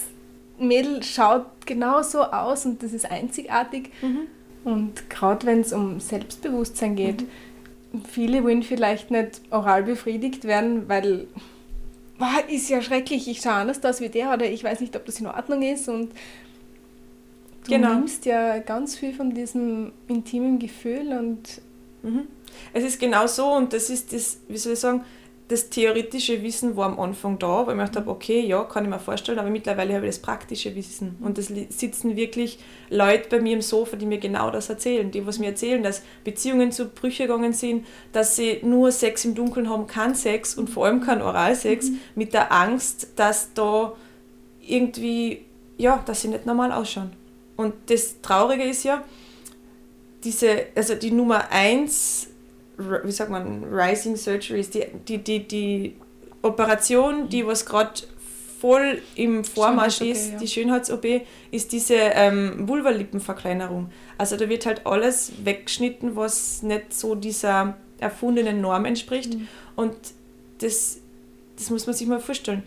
Mädel 0.59 1.03
schaut 1.03 1.47
genau 1.67 2.03
so 2.03 2.23
aus 2.23 2.67
und 2.67 2.83
das 2.83 2.93
ist 2.93 3.11
einzigartig. 3.11 3.91
Mhm. 4.03 4.27
Und 4.65 5.09
gerade 5.09 5.47
wenn 5.47 5.61
es 5.61 5.73
um 5.73 6.01
Selbstbewusstsein 6.01 6.97
geht, 6.97 7.23
mhm. 7.23 8.05
viele 8.05 8.43
wollen 8.43 8.63
vielleicht 8.63 9.11
nicht 9.11 9.41
oral 9.51 9.85
befriedigt 9.85 10.45
werden, 10.45 10.89
weil 10.89 11.29
boah, 12.19 12.43
ist 12.49 12.69
ja 12.69 12.83
schrecklich, 12.83 13.29
ich 13.29 13.41
schaue 13.41 13.55
anders 13.55 13.85
aus 13.85 14.01
wie 14.01 14.09
der 14.09 14.33
oder 14.33 14.47
ich 14.47 14.65
weiß 14.65 14.81
nicht, 14.81 14.97
ob 14.97 15.05
das 15.07 15.21
in 15.21 15.27
Ordnung 15.27 15.63
ist 15.63 15.89
und 15.89 16.11
Du 17.65 17.71
genau. 17.71 17.95
nimmst 17.95 18.27
ja 18.27 18.59
ganz 18.59 18.97
viel 18.97 19.15
von 19.15 19.33
diesem 19.33 19.93
intimen 20.07 20.59
Gefühl 20.59 21.17
und. 21.19 21.61
Mhm. 22.03 22.29
Es 22.73 22.85
ist 22.85 23.01
genau 23.01 23.27
so 23.27 23.53
und 23.53 23.73
das 23.73 23.91
ist 23.91 24.13
das, 24.13 24.39
wie 24.49 24.59
soll 24.59 24.75
ich 24.75 24.79
sagen, 24.79 25.05
das 25.49 25.69
theoretische 25.69 26.43
Wissen 26.43 26.77
war 26.77 26.87
am 26.87 26.99
Anfang 26.99 27.39
da, 27.39 27.67
weil 27.67 27.75
ich 27.75 27.77
mir 27.77 27.91
habe, 27.97 28.11
okay, 28.11 28.41
ja, 28.41 28.65
kann 28.65 28.85
ich 28.85 28.91
mir 28.91 28.99
vorstellen, 28.99 29.39
aber 29.39 29.51
mittlerweile 29.51 29.95
habe 29.95 30.07
ich 30.07 30.15
das 30.15 30.23
praktische 30.23 30.75
Wissen. 30.75 31.17
Und 31.21 31.37
es 31.37 31.49
sitzen 31.69 32.17
wirklich 32.17 32.59
Leute 32.89 33.29
bei 33.29 33.41
mir 33.41 33.53
im 33.53 33.61
Sofa, 33.63 33.97
die 33.97 34.07
mir 34.07 34.19
genau 34.19 34.51
das 34.51 34.71
erzählen, 34.71 35.11
die 35.11 35.27
was 35.27 35.39
mir 35.39 35.49
erzählen, 35.49 35.83
dass 35.83 36.03
Beziehungen 36.23 36.73
zu 36.73 36.89
Brüche 36.89 37.25
gegangen 37.25 37.53
sind, 37.53 37.87
dass 38.13 38.37
sie 38.37 38.61
nur 38.63 38.91
Sex 38.91 39.27
im 39.27 39.35
Dunkeln 39.35 39.69
haben, 39.69 39.87
kein 39.87 40.15
Sex 40.15 40.55
und 40.55 40.71
vor 40.71 40.87
allem 40.87 41.03
kein 41.03 41.21
Oralsex, 41.21 41.91
mhm. 41.91 42.01
mit 42.15 42.33
der 42.33 42.51
Angst, 42.51 43.09
dass 43.17 43.53
da 43.53 43.93
irgendwie, 44.67 45.45
ja, 45.77 46.03
dass 46.07 46.23
sie 46.23 46.29
nicht 46.29 46.47
normal 46.47 46.73
ausschauen. 46.73 47.13
Und 47.57 47.75
das 47.87 48.21
Traurige 48.21 48.65
ist 48.65 48.85
ja, 48.85 49.05
diese, 50.25 50.67
also 50.75 50.95
die 50.95 51.11
Nummer 51.11 51.51
1, 51.51 52.29
wie 52.79 53.13
sagt 53.13 53.31
man, 53.31 53.65
Rising 53.65 54.17
Surgeries, 54.17 54.71
die, 54.71 54.85
die, 55.07 55.19
die, 55.19 55.47
die 55.47 55.97
Operation, 56.43 57.29
die 57.29 57.47
was 57.47 57.65
gerade 57.65 58.03
voll 58.61 59.03
im 59.15 59.45
Vormarsch 59.45 60.01
ist, 60.01 60.33
ja. 60.33 60.39
die 60.39 60.49
Schönheits-OP, 60.49 61.05
ist 61.51 61.73
diese 61.73 61.95
ähm, 61.95 62.67
Vulva-Lippenverkleinerung. 62.67 63.91
Also 64.17 64.37
da 64.37 64.49
wird 64.49 64.65
halt 64.65 64.87
alles 64.87 65.33
weggeschnitten, 65.45 66.17
was 66.17 66.63
nicht 66.63 66.95
so 66.95 67.15
dieser 67.15 67.77
erfundenen 67.99 68.61
Norm 68.61 68.87
entspricht. 68.87 69.35
Mhm. 69.35 69.49
Und 69.77 69.95
das, 70.59 70.99
das 71.57 71.71
muss 71.71 71.87
man 71.87 71.95
sich 71.95 72.07
mal 72.07 72.21
vorstellen. 72.21 72.63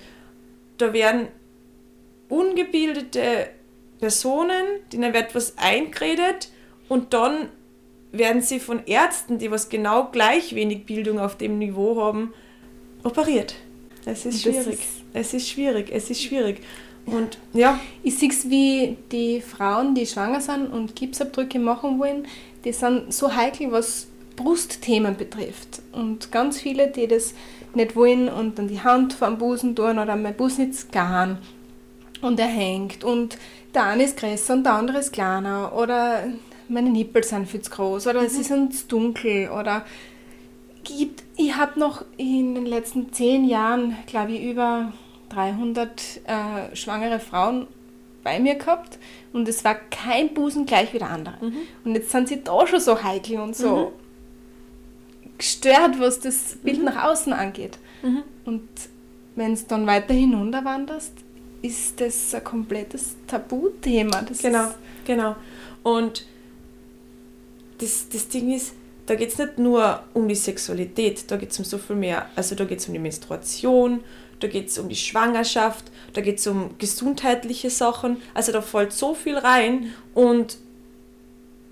da 0.77 0.93
werden 0.93 1.29
ungebildete 2.29 3.49
Personen, 3.99 4.65
denen 4.91 5.13
wird 5.13 5.33
was 5.35 5.57
eingeredet 5.57 6.49
und 6.89 7.13
dann 7.13 7.49
werden 8.11 8.41
sie 8.41 8.59
von 8.59 8.85
Ärzten, 8.85 9.37
die 9.37 9.51
was 9.51 9.69
genau 9.69 10.05
gleich 10.11 10.55
wenig 10.55 10.85
Bildung 10.85 11.19
auf 11.19 11.37
dem 11.37 11.57
Niveau 11.57 12.01
haben, 12.01 12.33
operiert. 13.03 13.55
Es 14.05 14.25
ist 14.25 14.43
schwierig. 14.43 14.79
Ist 14.79 14.97
es 15.13 15.33
ist 15.33 15.49
schwierig. 15.49 15.89
Es 15.91 16.09
ist 16.09 16.23
schwierig. 16.23 16.61
Und 17.05 17.37
ja. 17.53 17.79
Ich 18.03 18.17
sehe 18.17 18.29
es 18.29 18.49
wie 18.49 18.97
die 19.11 19.41
Frauen, 19.41 19.95
die 19.95 20.05
schwanger 20.05 20.41
sind 20.41 20.67
und 20.67 20.95
Gipsabdrücke 20.95 21.59
machen 21.59 21.99
wollen, 21.99 22.27
die 22.63 22.73
sind 22.73 23.13
so 23.13 23.33
heikel, 23.33 23.71
was 23.71 24.07
Brustthemen 24.35 25.17
betrifft. 25.17 25.81
Und 25.91 26.31
ganz 26.31 26.59
viele, 26.59 26.87
die 26.87 27.07
das 27.07 27.33
nicht 27.73 27.95
wollen 27.95 28.29
und 28.29 28.59
dann 28.59 28.67
die 28.67 28.81
Hand 28.81 29.13
vor 29.13 29.27
dem 29.27 29.37
Busen 29.37 29.75
tun 29.75 29.99
oder 29.99 30.15
mein 30.15 30.35
Busen 30.35 30.69
ist 30.69 30.91
gar 30.91 31.37
und 32.21 32.39
er 32.39 32.47
hängt 32.47 33.03
und 33.03 33.37
der 33.77 33.85
eine 33.85 34.03
ist 34.05 34.17
größer 34.17 34.55
und 34.55 34.63
der 34.63 34.73
andere 34.73 34.97
ist 34.97 35.13
kleiner 35.13 35.71
oder 35.75 36.23
meine 36.67 36.89
Nippel 36.89 37.23
sind 37.23 37.47
viel 37.47 37.61
zu 37.61 37.69
groß 37.69 38.07
oder 38.07 38.23
mhm. 38.23 38.29
sie 38.29 38.43
sind 38.43 38.73
zu 38.73 38.87
dunkel 38.87 39.49
oder 39.49 39.85
gibt, 40.83 41.23
ich 41.35 41.55
habe 41.55 41.79
noch 41.79 42.03
in 42.17 42.55
den 42.55 42.65
letzten 42.65 43.13
zehn 43.13 43.47
Jahren, 43.47 43.95
glaube 44.07 44.31
ich, 44.31 44.43
über 44.43 44.93
300 45.29 45.91
äh, 46.25 46.75
schwangere 46.75 47.19
Frauen 47.19 47.67
bei 48.23 48.39
mir 48.39 48.55
gehabt 48.55 48.97
und 49.31 49.47
es 49.47 49.63
war 49.63 49.75
kein 49.75 50.33
Busen 50.33 50.65
gleich 50.65 50.91
wie 50.93 50.99
der 50.99 51.11
andere. 51.11 51.35
Mhm. 51.39 51.57
Und 51.85 51.93
jetzt 51.93 52.09
sind 52.09 52.29
sie 52.29 52.43
da 52.43 52.65
schon 52.65 52.79
so 52.79 53.03
heikel 53.03 53.39
und 53.39 53.55
so 53.55 53.93
mhm. 55.23 55.37
gestört, 55.37 55.99
was 55.99 56.19
das 56.19 56.57
Bild 56.63 56.79
mhm. 56.79 56.85
nach 56.85 57.03
außen 57.03 57.31
angeht. 57.31 57.77
Mhm. 58.01 58.23
Und 58.43 58.67
wenn 59.35 59.53
es 59.53 59.67
dann 59.67 59.85
weiter 59.85 60.15
hinunterwanderst, 60.15 61.13
ist 61.61 61.99
das 61.99 62.33
ein 62.33 62.43
komplettes 62.43 63.15
Tabuthema. 63.27 64.21
Das 64.21 64.39
genau, 64.39 64.71
genau. 65.05 65.35
Und 65.83 66.25
das, 67.79 68.07
das 68.09 68.27
Ding 68.27 68.53
ist, 68.53 68.73
da 69.05 69.15
geht 69.15 69.29
es 69.29 69.37
nicht 69.37 69.57
nur 69.57 70.03
um 70.13 70.27
die 70.27 70.35
Sexualität, 70.35 71.31
da 71.31 71.37
geht 71.37 71.51
es 71.51 71.59
um 71.59 71.65
so 71.65 71.77
viel 71.77 71.95
mehr. 71.95 72.29
Also 72.35 72.55
da 72.55 72.65
geht 72.65 72.79
es 72.79 72.87
um 72.87 72.93
die 72.93 72.99
Menstruation, 72.99 74.01
da 74.39 74.47
geht 74.47 74.67
es 74.67 74.77
um 74.77 74.89
die 74.89 74.95
Schwangerschaft, 74.95 75.85
da 76.13 76.21
geht 76.21 76.39
es 76.39 76.47
um 76.47 76.77
gesundheitliche 76.77 77.69
Sachen. 77.69 78.17
Also 78.33 78.51
da 78.51 78.61
fällt 78.61 78.93
so 78.93 79.13
viel 79.13 79.37
rein 79.37 79.93
und 80.13 80.57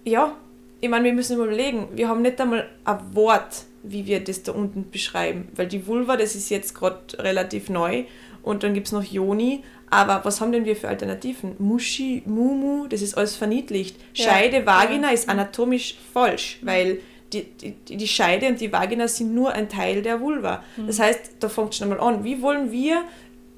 ja, 0.05 0.35
ich 0.81 0.89
meine, 0.89 1.05
wir 1.05 1.13
müssen 1.13 1.35
überlegen, 1.35 1.87
wir 1.95 2.07
haben 2.07 2.21
nicht 2.21 2.39
einmal 2.39 2.69
ein 2.83 2.99
Wort, 3.15 3.63
wie 3.83 4.05
wir 4.05 4.23
das 4.23 4.43
da 4.43 4.51
unten 4.51 4.89
beschreiben, 4.89 5.47
weil 5.55 5.67
die 5.67 5.87
Vulva, 5.87 6.17
das 6.17 6.35
ist 6.35 6.49
jetzt 6.49 6.75
gerade 6.75 6.99
relativ 7.19 7.69
neu 7.69 8.05
und 8.45 8.63
dann 8.63 8.73
gibt 8.73 8.87
es 8.87 8.93
noch 8.93 9.03
Joni, 9.03 9.63
aber 9.89 10.23
was 10.23 10.39
haben 10.39 10.51
denn 10.51 10.65
wir 10.65 10.75
für 10.75 10.87
Alternativen? 10.87 11.55
Muschi, 11.57 12.21
Mumu, 12.25 12.87
das 12.87 13.01
ist 13.01 13.17
alles 13.17 13.35
verniedlicht. 13.35 13.97
Ja. 14.13 14.29
Scheide, 14.29 14.65
Vagina 14.65 15.07
ja. 15.07 15.13
ist 15.13 15.27
anatomisch 15.27 15.97
falsch, 16.13 16.59
weil 16.61 16.99
die, 17.33 17.43
die, 17.43 17.97
die 17.97 18.07
Scheide 18.07 18.47
und 18.47 18.61
die 18.61 18.71
Vagina 18.71 19.07
sind 19.07 19.33
nur 19.33 19.51
ein 19.51 19.67
Teil 19.67 20.01
der 20.01 20.21
Vulva. 20.21 20.63
Mhm. 20.77 20.87
Das 20.87 20.99
heißt, 20.99 21.33
da 21.39 21.49
fängt 21.49 21.71
es 21.71 21.77
schon 21.77 21.91
einmal 21.91 22.07
an. 22.07 22.23
Wie 22.23 22.41
wollen 22.41 22.71
wir 22.71 23.03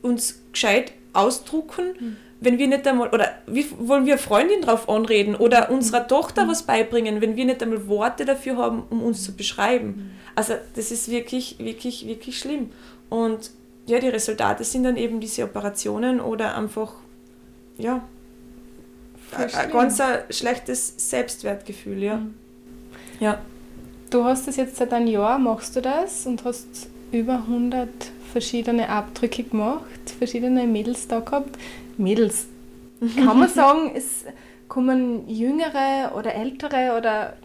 uns 0.01 0.41
gescheit 0.53 0.93
ausdrucken, 1.11 1.85
mhm. 1.99 2.15
wenn 2.39 2.57
wir 2.57 2.67
nicht 2.67 2.87
einmal, 2.87 3.09
oder 3.09 3.29
wie 3.45 3.65
wollen 3.79 4.05
wir 4.05 4.17
Freundin 4.17 4.61
drauf 4.61 4.87
anreden 4.87 5.35
oder 5.35 5.69
unserer 5.69 6.07
Tochter 6.07 6.45
mhm. 6.45 6.49
was 6.49 6.63
beibringen, 6.63 7.19
wenn 7.19 7.35
wir 7.35 7.43
nicht 7.43 7.61
einmal 7.61 7.87
Worte 7.87 8.23
dafür 8.23 8.57
haben, 8.57 8.83
um 8.89 9.03
uns 9.03 9.23
zu 9.23 9.35
beschreiben. 9.35 9.87
Mhm. 9.87 10.11
Also 10.35 10.53
das 10.75 10.91
ist 10.91 11.09
wirklich, 11.09 11.57
wirklich, 11.59 12.07
wirklich 12.07 12.39
schlimm. 12.39 12.71
Und 13.09 13.51
ja, 13.87 13.99
die 13.99 14.09
Resultate 14.09 14.63
sind 14.63 14.83
dann 14.83 14.97
eben 14.97 15.19
diese 15.19 15.43
Operationen 15.45 16.19
oder 16.19 16.55
einfach, 16.55 16.93
ja, 17.77 18.01
ein 19.31 19.71
ganz 19.71 19.99
ein 19.99 20.19
schlechtes 20.29 20.93
Selbstwertgefühl, 20.97 22.03
ja. 22.03 22.17
Mhm. 22.17 22.33
Ja. 23.19 23.39
Du 24.09 24.23
hast 24.23 24.47
das 24.47 24.55
jetzt 24.55 24.77
seit 24.77 24.93
einem 24.93 25.07
Jahr, 25.07 25.37
machst 25.39 25.75
du 25.75 25.81
das 25.81 26.25
und 26.25 26.45
hast 26.45 26.89
über 27.11 27.35
100 27.35 27.89
verschiedene 28.31 28.89
Abdrücke 28.89 29.43
gemacht, 29.43 30.09
verschiedene 30.17 30.65
Mädels 30.65 31.07
da 31.07 31.19
gehabt. 31.19 31.57
Mädels, 31.97 32.47
kann 33.15 33.39
man 33.39 33.49
sagen, 33.49 33.91
es 33.95 34.25
kommen 34.67 35.27
jüngere 35.27 36.13
oder 36.15 36.35
ältere 36.35 36.97
oder 36.97 37.37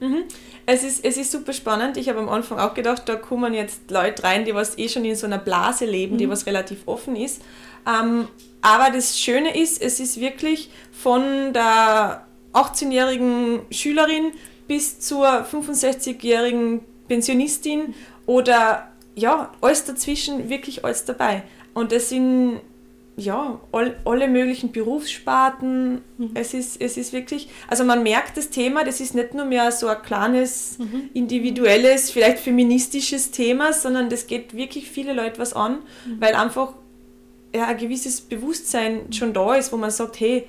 Mhm. 0.00 0.24
Es, 0.66 0.82
ist, 0.82 1.04
es 1.04 1.16
ist 1.16 1.32
super 1.32 1.52
spannend. 1.52 1.96
Ich 1.96 2.08
habe 2.08 2.18
am 2.18 2.28
Anfang 2.28 2.58
auch 2.58 2.74
gedacht, 2.74 3.02
da 3.06 3.16
kommen 3.16 3.54
jetzt 3.54 3.90
Leute 3.90 4.24
rein, 4.24 4.44
die 4.44 4.54
was 4.54 4.76
eh 4.78 4.88
schon 4.88 5.04
in 5.04 5.16
so 5.16 5.26
einer 5.26 5.38
Blase 5.38 5.86
leben, 5.86 6.14
mhm. 6.14 6.18
die 6.18 6.28
was 6.28 6.46
relativ 6.46 6.82
offen 6.86 7.16
ist. 7.16 7.42
Ähm, 7.86 8.28
aber 8.62 8.90
das 8.90 9.18
Schöne 9.18 9.56
ist, 9.56 9.80
es 9.80 10.00
ist 10.00 10.20
wirklich 10.20 10.70
von 10.90 11.52
der 11.52 12.26
18-jährigen 12.52 13.60
Schülerin 13.70 14.32
bis 14.66 14.98
zur 15.00 15.26
65-jährigen 15.26 16.80
Pensionistin 17.06 17.94
oder 18.26 18.90
ja, 19.14 19.52
alles 19.60 19.84
dazwischen, 19.84 20.48
wirklich 20.50 20.84
alles 20.84 21.04
dabei. 21.04 21.44
Und 21.74 21.92
das 21.92 22.08
sind 22.08 22.60
ja, 23.16 23.58
all, 23.72 23.96
alle 24.04 24.28
möglichen 24.28 24.72
Berufssparten. 24.72 26.02
Mhm. 26.18 26.30
Es, 26.34 26.52
ist, 26.52 26.80
es 26.80 26.96
ist 26.96 27.12
wirklich, 27.12 27.48
also 27.66 27.82
man 27.84 28.02
merkt 28.02 28.36
das 28.36 28.50
Thema, 28.50 28.84
das 28.84 29.00
ist 29.00 29.14
nicht 29.14 29.32
nur 29.32 29.46
mehr 29.46 29.72
so 29.72 29.88
ein 29.88 30.02
kleines, 30.02 30.78
mhm. 30.78 31.10
individuelles, 31.14 32.10
vielleicht 32.10 32.38
feministisches 32.38 33.30
Thema, 33.30 33.72
sondern 33.72 34.10
das 34.10 34.26
geht 34.26 34.54
wirklich 34.54 34.90
viele 34.90 35.14
Leute 35.14 35.38
was 35.38 35.54
an, 35.54 35.78
mhm. 36.06 36.20
weil 36.20 36.34
einfach 36.34 36.74
ja, 37.54 37.66
ein 37.66 37.78
gewisses 37.78 38.20
Bewusstsein 38.20 39.12
schon 39.12 39.32
da 39.32 39.54
ist, 39.54 39.72
wo 39.72 39.78
man 39.78 39.90
sagt, 39.90 40.20
hey, 40.20 40.44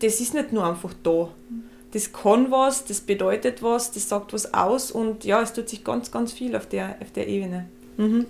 das 0.00 0.20
ist 0.20 0.34
nicht 0.34 0.52
nur 0.52 0.66
einfach 0.66 0.92
da. 1.04 1.28
Mhm. 1.48 1.62
Das 1.92 2.12
kann 2.12 2.50
was, 2.50 2.86
das 2.86 3.02
bedeutet 3.02 3.62
was, 3.62 3.92
das 3.92 4.08
sagt 4.08 4.32
was 4.32 4.52
aus 4.52 4.90
und 4.90 5.24
ja, 5.24 5.42
es 5.42 5.52
tut 5.52 5.68
sich 5.68 5.84
ganz, 5.84 6.10
ganz 6.10 6.32
viel 6.32 6.56
auf 6.56 6.66
der, 6.66 6.96
auf 7.00 7.12
der 7.12 7.28
Ebene. 7.28 7.66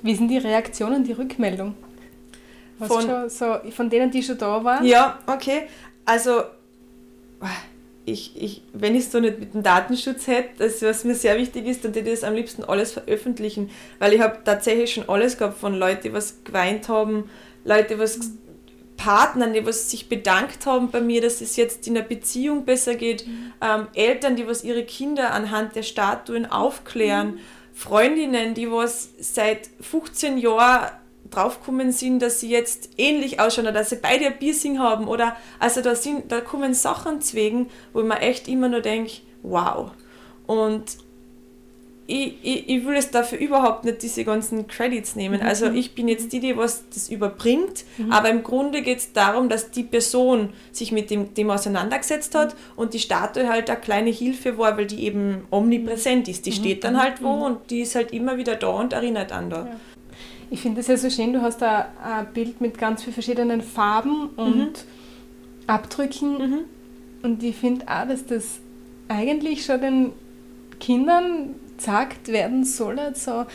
Wie 0.03 0.15
sind 0.17 0.29
die 0.29 0.39
Reaktionen, 0.39 1.05
die 1.05 1.13
Rückmeldung? 1.13 1.77
Von, 2.89 3.03
schon 3.03 3.29
so, 3.29 3.57
von 3.71 3.91
denen, 3.91 4.11
die 4.11 4.23
schon 4.23 4.39
da 4.39 4.63
waren? 4.65 4.85
Ja, 4.85 5.19
okay. 5.27 5.69
Also, 6.05 6.43
ich, 8.05 8.33
ich, 8.41 8.63
wenn 8.73 8.95
ich 8.95 9.05
es 9.05 9.13
so 9.13 9.21
nicht 9.21 9.39
mit 9.39 9.55
dem 9.55 9.63
Datenschutz 9.63 10.27
hätte, 10.27 10.65
also 10.65 10.87
was 10.87 11.05
mir 11.05 11.15
sehr 11.15 11.37
wichtig 11.39 11.67
ist, 11.67 11.85
dann 11.85 11.95
würde 11.95 12.11
ich 12.11 12.21
das 12.21 12.29
am 12.29 12.35
liebsten 12.35 12.65
alles 12.65 12.93
veröffentlichen, 12.93 13.71
weil 13.99 14.13
ich 14.13 14.21
habe 14.21 14.39
tatsächlich 14.45 14.93
schon 14.93 15.09
alles 15.09 15.39
gehabt 15.39 15.59
von 15.59 15.75
Leuten, 15.75 16.03
die 16.03 16.13
was 16.13 16.43
geweint 16.45 16.89
haben, 16.89 17.31
Leute, 17.65 17.99
was 17.99 18.19
mhm. 18.19 18.39
Partnern, 18.97 19.53
die 19.53 19.65
was 19.65 19.91
sich 19.91 20.09
bedankt 20.09 20.67
haben 20.67 20.91
bei 20.91 21.01
mir, 21.01 21.21
dass 21.21 21.41
es 21.41 21.57
jetzt 21.57 21.87
in 21.87 21.95
der 21.95 22.03
Beziehung 22.03 22.65
besser 22.65 22.97
geht, 22.97 23.27
mhm. 23.27 23.53
ähm, 23.61 23.87
Eltern, 23.95 24.37
die 24.37 24.47
was 24.47 24.65
ihre 24.65 24.85
Kinder 24.85 25.33
anhand 25.33 25.77
der 25.77 25.83
Statuen 25.83 26.47
aufklären, 26.47 27.35
mhm. 27.35 27.39
Freundinnen, 27.75 28.55
die 28.55 28.71
was 28.71 29.11
seit 29.19 29.71
15 29.81 30.39
Jahren 30.39 30.91
draufgekommen 31.35 31.93
sind, 31.93 32.21
dass 32.21 32.41
sie 32.41 32.51
jetzt 32.51 32.91
ähnlich 32.99 33.41
ausschauen 33.41 33.67
oder 33.67 33.81
dass 33.81 33.91
sie 33.91 33.97
beide 33.97 34.27
ein 34.27 34.39
Piercing 34.39 34.79
haben 34.79 35.09
oder 35.09 35.37
also 35.59 35.81
da 35.81 35.95
sind 35.95 36.31
da 36.31 36.41
kommen 36.41 36.75
Sachen 36.75 37.21
zwegen, 37.21 37.69
wo 37.93 38.03
man 38.03 38.19
echt 38.19 38.49
immer 38.49 38.69
nur 38.69 38.81
denkt, 38.81 39.23
wow. 39.43 39.91
Und 40.47 40.97
ich, 42.07 42.35
ich, 42.43 42.69
ich 42.69 42.85
will 42.85 42.97
es 42.97 43.11
dafür 43.11 43.39
überhaupt 43.39 43.85
nicht 43.85 44.03
diese 44.03 44.25
ganzen 44.25 44.67
Credits 44.67 45.15
nehmen. 45.15 45.41
Mhm. 45.41 45.47
Also 45.47 45.71
ich 45.71 45.95
bin 45.95 46.09
jetzt 46.09 46.33
die, 46.33 46.41
die 46.41 46.57
was 46.57 46.85
das 46.93 47.09
überbringt, 47.09 47.85
mhm. 47.97 48.13
aber 48.13 48.29
im 48.29 48.43
Grunde 48.43 48.83
geht 48.83 48.99
es 48.99 49.13
darum, 49.13 49.49
dass 49.49 49.71
die 49.71 49.85
Person 49.85 50.51
sich 50.73 50.93
mit 50.93 51.11
dem, 51.11 51.33
dem 51.35 51.51
auseinandergesetzt 51.51 52.35
hat 52.35 52.55
mhm. 52.55 52.59
und 52.77 52.95
die 52.95 52.99
Statue 52.99 53.49
halt 53.49 53.71
eine 53.71 53.81
kleine 53.81 54.11
Hilfe 54.11 54.59
war, 54.59 54.77
weil 54.77 54.87
die 54.87 55.05
eben 55.05 55.47
omnipräsent 55.51 56.29
ist. 56.29 56.45
Die 56.45 56.51
mhm. 56.51 56.55
steht 56.55 56.85
dann 56.85 57.01
halt 57.01 57.23
wo 57.23 57.37
mhm. 57.37 57.43
und 57.43 57.71
die 57.71 57.81
ist 57.81 57.95
halt 57.95 58.13
immer 58.13 58.37
wieder 58.37 58.57
da 58.57 58.69
und 58.69 58.93
erinnert 58.93 59.33
an 59.33 59.51
da. 59.51 59.67
Ja. 59.67 59.77
Ich 60.53 60.61
finde 60.61 60.83
es 60.83 60.87
ja 60.87 60.99
so 60.99 61.09
schön, 61.09 61.33
du 61.33 61.41
hast 61.41 61.63
da 61.63 61.87
ein 62.05 62.31
Bild 62.35 62.61
mit 62.61 62.77
ganz 62.77 63.03
vielen 63.03 63.15
verschiedenen 63.15 63.63
Farben 63.63 64.29
und 64.37 64.59
mhm. 64.59 65.67
Abdrücken. 65.67 66.39
Mhm. 66.39 66.59
Und 67.23 67.43
ich 67.43 67.57
finde 67.57 67.89
auch, 67.89 68.07
dass 68.07 68.27
das 68.27 68.61
eigentlich 69.09 69.65
schon 69.65 69.81
den 69.81 70.13
Kindern 70.79 71.55
gesagt 71.79 72.29
werden 72.29 72.67
soll, 72.67 72.99
so, 73.15 73.47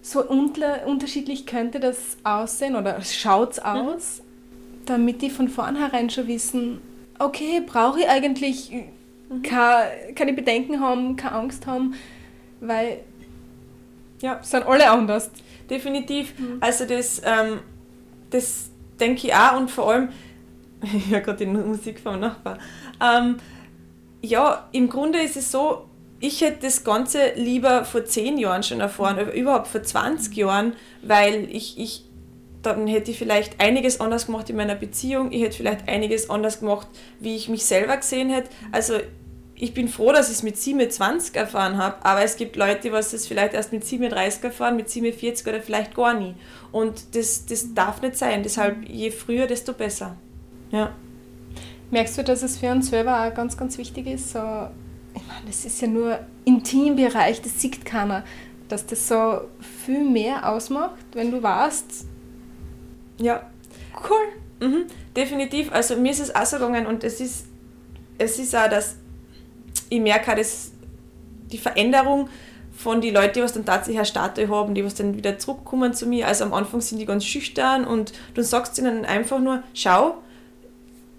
so 0.00 0.26
unter, 0.26 0.86
unterschiedlich 0.86 1.44
könnte 1.44 1.80
das 1.80 2.16
aussehen 2.24 2.76
oder 2.76 3.02
schaut 3.02 3.52
es 3.52 3.58
mhm. 3.58 3.64
aus, 3.66 4.22
mhm. 4.22 4.86
damit 4.86 5.20
die 5.20 5.28
von 5.28 5.48
vornherein 5.48 6.08
schon 6.08 6.28
wissen, 6.28 6.80
okay, 7.18 7.60
brauche 7.60 8.00
ich 8.00 8.08
eigentlich 8.08 8.70
mhm. 9.28 9.42
keine, 9.42 10.14
keine 10.14 10.32
Bedenken 10.32 10.80
haben, 10.80 11.14
keine 11.16 11.34
Angst 11.34 11.66
haben, 11.66 11.92
weil 12.60 13.00
ja, 14.22 14.42
sind 14.42 14.64
alle 14.64 14.88
anders 14.90 15.30
definitiv. 15.72 16.38
Mhm. 16.38 16.58
Also 16.60 16.84
das, 16.84 17.20
ähm, 17.24 17.60
das 18.30 18.70
denke 19.00 19.26
ich 19.26 19.34
auch 19.34 19.56
und 19.56 19.70
vor 19.70 19.90
allem, 19.90 20.08
ich 20.82 21.10
höre 21.10 21.20
gerade 21.20 21.44
die 21.44 21.46
Musik 21.46 22.00
vom 22.00 22.20
Nachbar. 22.20 22.58
Ähm, 23.00 23.36
ja, 24.20 24.68
im 24.72 24.88
Grunde 24.88 25.20
ist 25.20 25.36
es 25.36 25.50
so, 25.50 25.88
ich 26.20 26.40
hätte 26.40 26.66
das 26.66 26.84
Ganze 26.84 27.32
lieber 27.34 27.84
vor 27.84 28.04
zehn 28.04 28.38
Jahren 28.38 28.62
schon 28.62 28.78
erfahren, 28.78 29.16
oder 29.18 29.34
überhaupt 29.34 29.66
vor 29.66 29.82
20 29.82 30.36
Jahren, 30.36 30.74
weil 31.02 31.48
ich, 31.50 31.78
ich 31.78 32.04
dann 32.62 32.86
hätte 32.86 33.10
ich 33.10 33.18
vielleicht 33.18 33.60
einiges 33.60 34.00
anders 34.00 34.26
gemacht 34.26 34.48
in 34.48 34.54
meiner 34.54 34.76
Beziehung, 34.76 35.32
ich 35.32 35.42
hätte 35.42 35.56
vielleicht 35.56 35.88
einiges 35.88 36.30
anders 36.30 36.60
gemacht, 36.60 36.86
wie 37.18 37.34
ich 37.34 37.48
mich 37.48 37.64
selber 37.64 37.96
gesehen 37.96 38.30
hätte. 38.30 38.50
Also 38.70 38.94
ich 39.62 39.74
bin 39.74 39.86
froh, 39.86 40.10
dass 40.10 40.28
ich 40.28 40.38
es 40.38 40.42
mit 40.42 40.56
27 40.56 41.36
erfahren 41.36 41.78
habe, 41.78 42.04
aber 42.04 42.24
es 42.24 42.34
gibt 42.34 42.56
Leute, 42.56 42.80
die 42.80 42.88
es 42.88 43.28
vielleicht 43.28 43.54
erst 43.54 43.72
mit 43.72 43.84
37 43.84 44.42
erfahren, 44.42 44.74
mit 44.74 44.90
47 44.90 45.46
oder 45.46 45.62
vielleicht 45.62 45.94
gar 45.94 46.14
nie. 46.14 46.34
Und 46.72 47.14
das, 47.14 47.46
das 47.46 47.72
darf 47.72 48.02
nicht 48.02 48.16
sein. 48.16 48.42
Deshalb 48.42 48.88
je 48.88 49.12
früher, 49.12 49.46
desto 49.46 49.72
besser. 49.72 50.16
Ja. 50.72 50.92
Merkst 51.92 52.18
du, 52.18 52.24
dass 52.24 52.42
es 52.42 52.58
für 52.58 52.72
uns 52.72 52.90
selber 52.90 53.24
auch 53.24 53.32
ganz, 53.34 53.56
ganz 53.56 53.78
wichtig 53.78 54.08
ist? 54.08 54.32
So, 54.32 54.40
ich 55.14 55.22
meine, 55.28 55.46
das 55.46 55.64
ist 55.64 55.80
ja 55.80 55.86
nur 55.86 56.18
Intimbereich, 56.44 57.40
das 57.40 57.60
sieht 57.60 57.84
keiner, 57.84 58.24
dass 58.66 58.84
das 58.84 59.06
so 59.06 59.42
viel 59.84 60.02
mehr 60.02 60.50
ausmacht, 60.50 61.04
wenn 61.12 61.30
du 61.30 61.40
warst. 61.40 62.06
Ja. 63.18 63.48
Cool. 64.10 64.68
Mhm, 64.68 64.86
definitiv. 65.14 65.70
Also 65.70 65.94
mir 65.94 66.10
ist 66.10 66.18
es 66.18 66.34
auch 66.34 66.46
so 66.46 66.56
gegangen 66.56 66.86
und 66.86 67.04
es 67.04 67.20
ist, 67.20 67.46
es 68.18 68.40
ist 68.40 68.56
auch, 68.56 68.68
dass 68.68 68.96
ich 69.88 70.00
merke 70.00 70.32
auch, 70.32 70.36
dass 70.36 70.72
die 71.50 71.58
Veränderung 71.58 72.28
von 72.72 73.00
den 73.00 73.14
Leuten, 73.14 73.34
die 73.34 73.42
was 73.42 73.52
dann 73.52 73.64
tatsächlich 73.64 73.98
eine 73.98 74.06
Statue 74.06 74.48
haben, 74.48 74.74
die 74.74 74.84
was 74.84 74.94
dann 74.94 75.16
wieder 75.16 75.38
zurückkommen 75.38 75.92
zu 75.94 76.06
mir. 76.06 76.26
Also 76.26 76.44
am 76.44 76.54
Anfang 76.54 76.80
sind 76.80 76.98
die 76.98 77.06
ganz 77.06 77.24
schüchtern 77.24 77.84
und 77.86 78.12
du 78.34 78.42
sagst 78.42 78.78
ihnen 78.78 79.04
einfach 79.04 79.38
nur, 79.38 79.62
schau, 79.74 80.16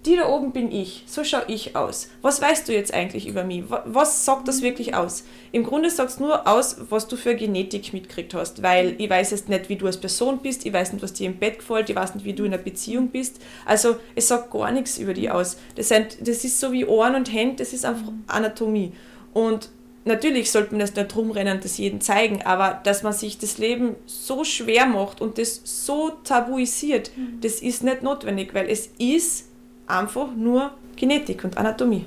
die 0.05 0.17
da 0.17 0.27
oben 0.27 0.51
bin 0.51 0.71
ich, 0.71 1.03
so 1.05 1.23
schaue 1.23 1.45
ich 1.47 1.75
aus. 1.75 2.09
Was 2.21 2.41
weißt 2.41 2.67
du 2.67 2.73
jetzt 2.73 2.93
eigentlich 2.93 3.27
über 3.27 3.43
mich? 3.43 3.63
Was 3.85 4.25
sagt 4.25 4.47
das 4.47 4.61
wirklich 4.61 4.95
aus? 4.95 5.23
Im 5.51 5.63
Grunde 5.63 5.89
sagt 5.89 6.09
es 6.11 6.19
nur 6.19 6.47
aus, 6.47 6.77
was 6.89 7.07
du 7.07 7.15
für 7.15 7.35
Genetik 7.35 7.93
mitgekriegt 7.93 8.33
hast, 8.33 8.61
weil 8.61 8.95
ich 8.97 9.09
weiß 9.09 9.31
jetzt 9.31 9.47
nicht, 9.47 9.69
wie 9.69 9.77
du 9.77 9.85
als 9.85 9.97
Person 9.97 10.39
bist, 10.39 10.65
ich 10.65 10.73
weiß 10.73 10.91
nicht, 10.91 11.01
was 11.01 11.13
dir 11.13 11.27
im 11.27 11.37
Bett 11.37 11.59
gefällt, 11.59 11.89
ich 11.89 11.95
weiß 11.95 12.15
nicht, 12.15 12.25
wie 12.25 12.33
du 12.33 12.43
in 12.43 12.53
einer 12.53 12.61
Beziehung 12.61 13.09
bist. 13.09 13.41
Also 13.65 13.95
es 14.15 14.27
sagt 14.27 14.51
gar 14.51 14.71
nichts 14.71 14.97
über 14.97 15.13
dich 15.13 15.31
aus. 15.31 15.57
Das, 15.75 15.87
sind, 15.87 16.17
das 16.21 16.43
ist 16.43 16.59
so 16.59 16.71
wie 16.73 16.85
Ohren 16.85 17.15
und 17.15 17.31
Hände, 17.31 17.57
das 17.57 17.71
ist 17.71 17.85
einfach 17.85 18.11
Anatomie. 18.27 18.91
Und 19.33 19.69
natürlich 20.03 20.51
sollte 20.51 20.71
man 20.71 20.79
das 20.79 20.95
nicht 20.95 21.15
rumrennen 21.15 21.55
und 21.55 21.63
das 21.63 21.77
jedem 21.77 22.01
zeigen, 22.01 22.41
aber 22.41 22.81
dass 22.83 23.03
man 23.03 23.13
sich 23.13 23.37
das 23.37 23.57
Leben 23.57 23.95
so 24.05 24.43
schwer 24.43 24.85
macht 24.85 25.21
und 25.21 25.37
das 25.37 25.61
so 25.63 26.09
tabuisiert, 26.25 27.11
mhm. 27.15 27.39
das 27.39 27.61
ist 27.61 27.83
nicht 27.83 28.03
notwendig, 28.03 28.53
weil 28.53 28.69
es 28.69 28.89
ist 28.97 29.45
einfach 29.87 30.27
nur 30.35 30.71
Genetik 30.95 31.43
und 31.43 31.57
Anatomie. 31.57 32.05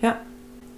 Ja. 0.00 0.18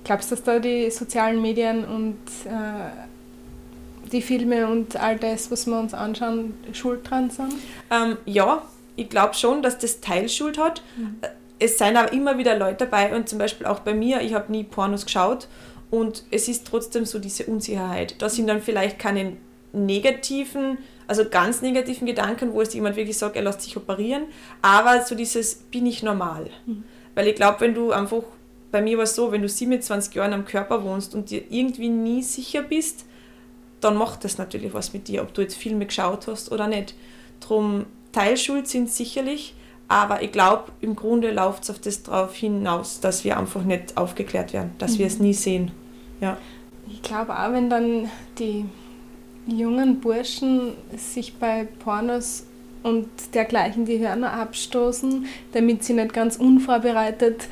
Glaubst 0.04 0.30
du, 0.30 0.34
dass 0.34 0.44
da 0.44 0.58
die 0.58 0.90
sozialen 0.90 1.40
Medien 1.42 1.84
und 1.84 2.18
äh, 2.46 4.10
die 4.10 4.22
Filme 4.22 4.66
und 4.66 4.96
all 4.96 5.16
das, 5.16 5.50
was 5.50 5.66
wir 5.66 5.78
uns 5.78 5.94
anschauen, 5.94 6.54
schuld 6.72 7.08
dran 7.08 7.30
sind? 7.30 7.54
Ähm, 7.90 8.16
ja, 8.24 8.62
ich 8.96 9.08
glaube 9.08 9.34
schon, 9.34 9.62
dass 9.62 9.78
das 9.78 10.00
Teilschuld 10.00 10.58
hat. 10.58 10.82
Mhm. 10.96 11.16
Es 11.58 11.76
sind 11.76 11.96
aber 11.96 12.12
immer 12.12 12.38
wieder 12.38 12.56
Leute 12.58 12.86
dabei 12.86 13.14
und 13.14 13.28
zum 13.28 13.38
Beispiel 13.38 13.66
auch 13.66 13.80
bei 13.80 13.92
mir, 13.92 14.22
ich 14.22 14.32
habe 14.32 14.50
nie 14.50 14.64
Pornos 14.64 15.04
geschaut 15.04 15.46
und 15.90 16.24
es 16.30 16.48
ist 16.48 16.66
trotzdem 16.66 17.04
so 17.04 17.18
diese 17.18 17.44
Unsicherheit. 17.44 18.14
Da 18.20 18.30
sind 18.30 18.46
dann 18.46 18.62
vielleicht 18.62 18.98
keine 18.98 19.36
negativen 19.72 20.78
also 21.10 21.28
ganz 21.28 21.60
negativen 21.60 22.06
Gedanken, 22.06 22.52
wo 22.52 22.60
es 22.60 22.72
jemand 22.72 22.94
wirklich 22.94 23.18
sagt, 23.18 23.34
er 23.34 23.42
lässt 23.42 23.62
sich 23.62 23.76
operieren, 23.76 24.26
aber 24.62 25.02
so 25.02 25.16
dieses, 25.16 25.56
bin 25.56 25.84
ich 25.84 26.04
normal? 26.04 26.50
Mhm. 26.66 26.84
Weil 27.16 27.26
ich 27.26 27.34
glaube, 27.34 27.62
wenn 27.62 27.74
du 27.74 27.90
einfach, 27.90 28.22
bei 28.70 28.80
mir 28.80 28.96
war 28.96 29.02
es 29.02 29.16
so, 29.16 29.32
wenn 29.32 29.42
du 29.42 29.48
27 29.48 30.14
Jahre 30.14 30.32
am 30.32 30.44
Körper 30.44 30.84
wohnst 30.84 31.16
und 31.16 31.30
dir 31.30 31.42
irgendwie 31.50 31.88
nie 31.88 32.22
sicher 32.22 32.62
bist, 32.62 33.06
dann 33.80 33.96
macht 33.96 34.22
das 34.22 34.38
natürlich 34.38 34.72
was 34.72 34.92
mit 34.92 35.08
dir, 35.08 35.22
ob 35.22 35.34
du 35.34 35.42
jetzt 35.42 35.56
Filme 35.56 35.84
geschaut 35.84 36.28
hast 36.28 36.52
oder 36.52 36.68
nicht. 36.68 36.94
Drum 37.40 37.86
Teilschuld 38.12 38.68
sind 38.68 38.88
sicherlich, 38.88 39.56
aber 39.88 40.22
ich 40.22 40.30
glaube, 40.30 40.70
im 40.80 40.94
Grunde 40.94 41.32
läuft 41.32 41.64
es 41.64 41.70
auf 41.70 41.80
das 41.80 42.04
darauf 42.04 42.36
hinaus, 42.36 43.00
dass 43.00 43.24
wir 43.24 43.36
einfach 43.36 43.64
nicht 43.64 43.96
aufgeklärt 43.96 44.52
werden, 44.52 44.74
dass 44.78 44.92
mhm. 44.92 44.98
wir 44.98 45.06
es 45.08 45.18
nie 45.18 45.34
sehen. 45.34 45.72
Ja. 46.20 46.38
Ich 46.86 47.02
glaube 47.02 47.36
auch, 47.36 47.52
wenn 47.52 47.68
dann 47.68 48.08
die 48.38 48.64
jungen 49.50 50.00
Burschen 50.00 50.72
sich 50.96 51.34
bei 51.34 51.66
Pornos 51.82 52.44
und 52.82 53.08
dergleichen 53.34 53.84
die 53.84 53.98
Hörner 53.98 54.32
abstoßen, 54.32 55.26
damit 55.52 55.84
sie 55.84 55.92
nicht 55.92 56.12
ganz 56.12 56.36
unvorbereitet 56.36 57.48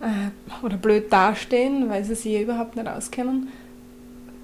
äh, 0.00 0.64
oder 0.64 0.76
blöd 0.76 1.12
dastehen, 1.12 1.88
weil 1.88 2.04
sie 2.04 2.14
sich 2.14 2.40
überhaupt 2.40 2.76
nicht 2.76 2.88
auskennen, 2.88 3.48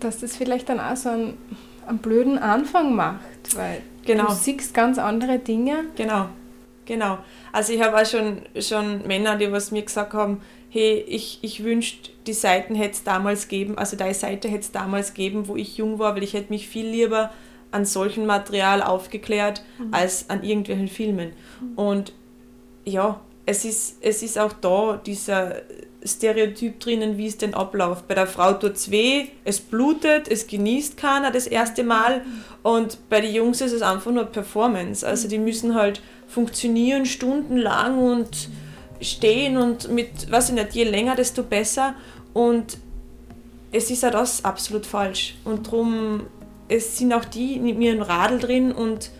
dass 0.01 0.21
das 0.21 0.37
vielleicht 0.37 0.69
dann 0.69 0.81
auch 0.81 0.97
so 0.97 1.09
einen, 1.09 1.39
einen 1.87 1.99
blöden 1.99 2.39
Anfang 2.39 2.95
macht, 2.95 3.57
weil 3.57 3.83
genau. 4.05 4.27
du 4.27 4.33
siehst 4.35 4.75
ganz 4.75 4.99
andere 4.99 5.39
Dinge. 5.39 5.85
Genau, 5.97 6.27
genau. 6.85 7.19
Also 7.53 7.73
ich 7.73 7.83
habe 7.83 8.01
auch 8.01 8.07
schon, 8.07 8.43
schon 8.61 9.07
Männer, 9.07 9.37
die 9.37 9.51
was 9.51 9.71
mir 9.71 9.83
gesagt 9.83 10.13
haben, 10.13 10.41
hey, 10.77 11.03
ich, 11.09 11.39
ich 11.41 11.65
wünschte, 11.65 12.11
die 12.27 12.35
Seiten 12.35 12.75
hätte 12.75 12.93
es 12.93 13.03
damals 13.03 13.49
geben, 13.49 13.79
also 13.79 13.97
deine 13.97 14.13
Seite 14.13 14.49
hätte 14.49 14.61
es 14.61 14.73
damals 14.73 15.15
geben, 15.15 15.49
wo 15.49 15.57
ich 15.57 15.79
jung 15.79 15.99
war, 15.99 16.15
weil 16.15 16.23
ich 16.23 16.35
hätte 16.35 16.53
mich 16.53 16.69
viel 16.69 16.87
lieber 16.87 17.33
an 17.71 17.87
solchem 17.87 18.27
Material 18.27 18.83
aufgeklärt, 18.83 19.63
mhm. 19.79 19.95
als 19.95 20.29
an 20.29 20.43
irgendwelchen 20.43 20.89
Filmen. 20.89 21.33
Mhm. 21.61 21.79
Und 21.79 22.13
ja, 22.85 23.21
es 23.47 23.65
ist, 23.65 23.97
es 24.03 24.23
ist 24.23 24.39
auch 24.39 24.53
da 24.53 25.01
dieser 25.05 25.63
Stereotyp 26.05 26.79
drinnen, 26.79 27.17
wie 27.17 27.27
es 27.27 27.39
denn 27.39 27.55
abläuft. 27.55 28.07
Bei 28.07 28.15
der 28.15 28.27
Frau 28.27 28.53
tut 28.53 28.75
es 28.75 28.91
weh, 28.91 29.29
es 29.45 29.61
blutet, 29.61 30.29
es 30.29 30.47
genießt 30.47 30.99
keiner 30.99 31.31
das 31.31 31.47
erste 31.47 31.85
Mal 31.85 32.19
mhm. 32.21 32.45
und 32.63 32.99
bei 33.09 33.23
den 33.23 33.35
Jungs 33.35 33.63
ist 33.63 33.73
es 33.73 33.81
einfach 33.81 34.13
nur 34.13 34.25
Performance. 34.25 35.07
Also 35.07 35.27
die 35.27 35.39
müssen 35.39 35.75
halt 35.75 36.03
funktionieren 36.29 37.07
stundenlang 37.07 37.99
und 37.99 38.51
stehen 39.01 39.57
und 39.57 39.91
mit, 39.91 40.31
weiß 40.31 40.51
ich 40.51 40.55
nicht, 40.55 40.73
je 40.73 40.85
länger, 40.85 41.17
desto 41.17 41.43
besser. 41.43 41.95
Und 42.33 42.79
es 43.73 43.91
ist 43.91 44.03
ja 44.03 44.11
das 44.11 44.45
absolut 44.45 44.87
falsch. 44.87 45.37
Und 45.45 45.67
darum, 45.67 46.23
es 46.69 46.99
sind 46.99 47.13
auch 47.13 47.25
die 47.25 47.59
mit 47.59 47.79
mir 47.79 47.93
im 47.93 48.03
Radl 48.03 48.39
drin 48.39 48.73
und 48.73 49.11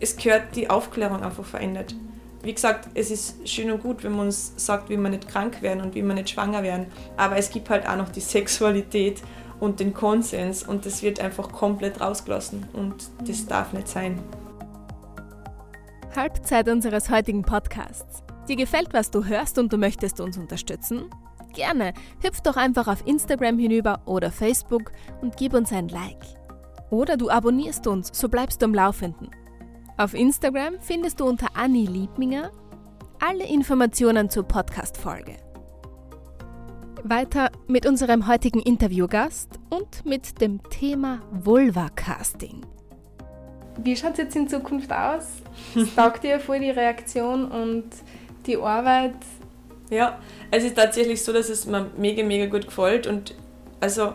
es 0.00 0.16
gehört 0.16 0.54
die 0.54 0.68
Aufklärung 0.70 1.22
einfach 1.22 1.44
verändert. 1.44 1.94
Wie 2.42 2.52
gesagt, 2.52 2.88
es 2.94 3.10
ist 3.10 3.48
schön 3.48 3.70
und 3.70 3.82
gut, 3.82 4.04
wenn 4.04 4.12
man 4.12 4.26
uns 4.26 4.52
sagt, 4.56 4.90
wie 4.90 4.98
man 4.98 5.12
nicht 5.12 5.28
krank 5.28 5.62
werden 5.62 5.80
und 5.80 5.94
wie 5.94 6.02
man 6.02 6.16
nicht 6.16 6.30
schwanger 6.30 6.62
werden. 6.62 6.86
Aber 7.16 7.36
es 7.36 7.50
gibt 7.50 7.70
halt 7.70 7.88
auch 7.88 7.96
noch 7.96 8.10
die 8.10 8.20
Sexualität 8.20 9.22
und 9.60 9.80
den 9.80 9.94
Konsens 9.94 10.62
und 10.62 10.84
das 10.84 11.02
wird 11.02 11.20
einfach 11.20 11.50
komplett 11.50 12.00
rausgelassen 12.00 12.68
und 12.74 13.08
das 13.26 13.46
darf 13.46 13.72
nicht 13.72 13.88
sein. 13.88 14.18
Halbzeit 16.14 16.68
unseres 16.68 17.08
heutigen 17.08 17.42
Podcasts. 17.42 18.23
Dir 18.48 18.56
gefällt, 18.56 18.92
was 18.92 19.10
du 19.10 19.24
hörst 19.24 19.58
und 19.58 19.72
du 19.72 19.78
möchtest 19.78 20.20
uns 20.20 20.36
unterstützen? 20.36 21.06
Gerne, 21.54 21.94
hüpf 22.22 22.40
doch 22.40 22.56
einfach 22.56 22.88
auf 22.88 23.06
Instagram 23.06 23.58
hinüber 23.58 24.00
oder 24.06 24.30
Facebook 24.30 24.92
und 25.22 25.36
gib 25.36 25.54
uns 25.54 25.72
ein 25.72 25.88
Like. 25.88 26.24
Oder 26.90 27.16
du 27.16 27.30
abonnierst 27.30 27.86
uns, 27.86 28.10
so 28.12 28.28
bleibst 28.28 28.60
du 28.60 28.66
am 28.66 28.74
Laufenden. 28.74 29.30
Auf 29.96 30.14
Instagram 30.14 30.74
findest 30.80 31.20
du 31.20 31.24
unter 31.24 31.56
Anni 31.56 31.86
Liebminger 31.86 32.50
alle 33.20 33.44
Informationen 33.46 34.28
zur 34.28 34.42
Podcast-Folge. 34.42 35.36
Weiter 37.04 37.50
mit 37.66 37.86
unserem 37.86 38.26
heutigen 38.26 38.60
Interviewgast 38.60 39.60
und 39.70 40.04
mit 40.04 40.40
dem 40.40 40.62
Thema 40.68 41.22
Vulva-Casting. 41.30 42.66
Wie 43.78 43.96
schaut 43.96 44.12
es 44.12 44.18
jetzt 44.18 44.36
in 44.36 44.48
Zukunft 44.48 44.92
aus? 44.92 45.26
Es 45.74 45.94
taugt 45.94 46.22
dir 46.22 46.38
voll 46.38 46.60
die 46.60 46.70
Reaktion 46.70 47.50
und 47.50 47.90
die 48.46 48.56
Arbeit. 48.56 49.14
Ja, 49.90 50.18
es 50.50 50.64
ist 50.64 50.76
tatsächlich 50.76 51.22
so, 51.22 51.32
dass 51.32 51.48
es 51.48 51.66
mir 51.66 51.90
mega, 51.96 52.22
mega 52.24 52.46
gut 52.46 52.66
gefällt 52.66 53.06
und 53.06 53.34
also 53.80 54.14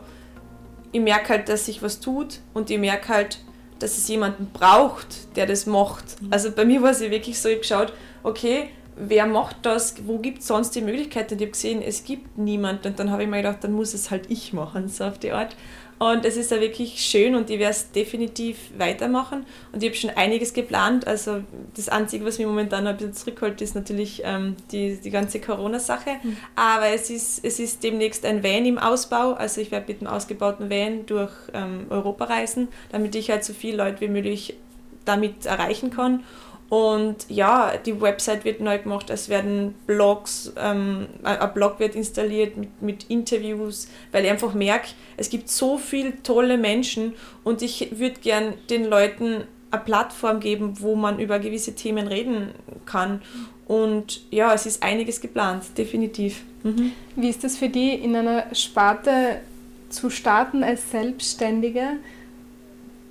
ich 0.92 1.02
merke 1.02 1.30
halt, 1.30 1.50
dass 1.50 1.66
sich 1.66 1.82
was 1.84 2.00
tut 2.00 2.40
und 2.54 2.70
ich 2.70 2.80
merke 2.80 3.10
halt, 3.10 3.40
dass 3.80 3.98
es 3.98 4.08
jemanden 4.08 4.50
braucht, 4.52 5.36
der 5.38 5.46
das 5.46 5.66
macht. 5.66 6.22
Mhm. 6.22 6.28
Also 6.32 6.52
bei 6.52 6.66
mir 6.66 6.82
war 6.82 6.92
es 6.92 7.02
ja 7.02 7.12
wirklich 7.12 7.40
so, 7.40 7.50
ich 7.50 7.56
habe 7.56 7.62
geschaut, 7.62 7.94
okay, 8.24 8.70
wer 8.96 9.26
macht 9.26 9.58
das, 9.62 9.96
wo 10.06 10.18
gibt 10.18 10.40
es 10.40 10.48
sonst 10.48 10.72
die 10.76 10.82
Möglichkeiten? 10.82 11.34
Und 11.34 11.42
ich 11.42 11.46
habe 11.46 11.52
gesehen, 11.52 11.82
es 11.82 12.04
gibt 12.04 12.38
niemanden 12.38 12.90
und 12.90 13.00
dann 13.00 13.12
habe 13.12 13.24
ich 13.24 13.30
mir 13.30 13.38
gedacht, 13.38 13.64
dann 13.64 13.72
muss 13.72 13.94
es 13.94 14.12
halt 14.12 14.30
ich 14.30 14.54
machen, 14.54 14.90
so 14.90 15.06
auf 15.06 15.18
die 15.18 15.32
Art. 15.32 15.56
Und 16.00 16.24
es 16.24 16.38
ist 16.38 16.50
ja 16.50 16.62
wirklich 16.62 17.02
schön 17.02 17.36
und 17.36 17.50
ich 17.50 17.60
werde 17.60 17.74
es 17.74 17.92
definitiv 17.92 18.58
weitermachen. 18.78 19.46
Und 19.74 19.84
ich 19.84 19.90
habe 19.90 19.98
schon 19.98 20.10
einiges 20.12 20.54
geplant. 20.54 21.06
Also 21.06 21.44
das 21.76 21.90
Einzige, 21.90 22.26
was 22.26 22.38
mich 22.38 22.48
momentan 22.48 22.88
ein 22.88 22.96
bisschen 22.96 23.14
zurückholt, 23.14 23.62
ist 23.62 23.76
natürlich 23.76 24.22
ähm, 24.24 24.56
die, 24.72 24.96
die 24.96 25.10
ganze 25.10 25.42
Corona-Sache. 25.42 26.12
Mhm. 26.24 26.38
Aber 26.56 26.88
es 26.88 27.10
ist, 27.10 27.44
es 27.44 27.60
ist 27.60 27.84
demnächst 27.84 28.26
ein 28.26 28.44
Van 28.44 28.66
im 28.66 28.78
Ausbau. 28.78 29.34
Also 29.34 29.60
ich 29.60 29.72
werde 29.72 29.92
mit 29.92 30.00
dem 30.00 30.08
ausgebauten 30.08 30.70
Van 30.70 31.06
durch 31.06 31.34
ähm, 31.54 31.88
Europa 31.90 32.26
reisen, 32.26 32.70
damit 32.94 33.14
ich 33.16 33.30
halt 33.30 33.44
so 33.44 33.52
viele 33.52 33.76
Leute 33.76 34.00
wie 34.00 34.08
möglich 34.08 34.56
damit 35.04 35.46
erreichen 35.46 35.92
kann. 35.92 36.24
Und 36.70 37.26
ja, 37.30 37.74
die 37.84 38.00
Website 38.00 38.46
wird 38.46 38.62
neu 38.62 38.78
gemacht, 38.78 39.10
es 39.10 39.28
werden 39.28 39.74
Blogs, 39.88 40.54
ähm, 40.56 41.08
ein 41.24 41.54
Blog 41.54 41.80
wird 41.80 41.96
installiert 41.96 42.58
mit, 42.58 42.82
mit 42.82 43.04
Interviews, 43.10 43.88
weil 44.12 44.26
ich 44.26 44.30
einfach 44.30 44.54
merke, 44.54 44.90
es 45.18 45.32
gibt 45.32 45.50
so 45.50 45.80
viele 45.80 46.22
tolle 46.22 46.60
Menschen 46.60 47.16
und 47.44 47.64
ich 47.64 47.98
würde 47.98 48.20
gern 48.22 48.54
den 48.70 48.86
Leuten 48.86 49.46
eine 49.72 49.82
Plattform 49.82 50.40
geben, 50.40 50.80
wo 50.80 50.96
man 50.96 51.20
über 51.20 51.40
gewisse 51.40 51.74
Themen 51.74 52.08
reden 52.08 52.50
kann. 52.86 53.22
Und 53.68 54.22
ja, 54.32 54.54
es 54.54 54.66
ist 54.66 54.84
einiges 54.84 55.22
geplant, 55.22 55.64
definitiv. 55.78 56.44
Mhm. 56.64 56.92
Wie 57.16 57.30
ist 57.30 57.44
das 57.44 57.58
für 57.58 57.70
dich, 57.70 58.04
in 58.04 58.16
einer 58.16 58.54
Sparte 58.54 59.42
zu 59.90 60.10
starten 60.10 60.64
als 60.64 60.92
Selbstständige, 60.92 61.98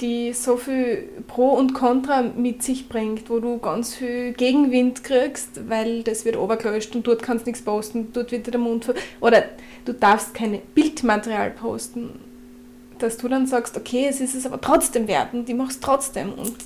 die 0.01 0.33
so 0.33 0.57
viel 0.57 1.09
Pro 1.27 1.51
und 1.51 1.75
Contra 1.75 2.23
mit 2.23 2.63
sich 2.63 2.89
bringt, 2.89 3.31
wo 3.31 3.41
du 3.41 3.59
ganz 3.59 3.95
viel 3.95 4.33
Gegenwind 4.33 5.03
kriegst, 5.05 5.69
weil 5.69 6.03
das 6.03 6.25
wird 6.25 6.37
obergelöscht 6.37 6.95
und 6.95 7.07
dort 7.07 7.23
kannst 7.23 7.47
du 7.47 7.51
nichts 7.51 7.65
posten, 7.65 8.13
dort 8.13 8.31
wird 8.33 8.47
dir 8.47 8.53
der 8.53 8.61
Mund... 8.61 8.93
Oder 9.21 9.45
du 9.85 9.93
darfst 9.93 10.35
kein 10.35 10.61
Bildmaterial 10.75 11.51
posten 11.51 12.21
dass 12.99 13.17
du 13.17 13.29
dann 13.29 13.47
sagst, 13.47 13.77
okay, 13.77 14.07
es 14.09 14.21
ist 14.21 14.35
es 14.35 14.47
aber 14.47 14.61
trotzdem 14.61 15.09
wert 15.09 15.33
und 15.33 15.49
ich 15.49 15.55
mache 15.55 15.71
es 15.71 15.81
trotzdem. 15.81 16.33
Und 16.33 16.57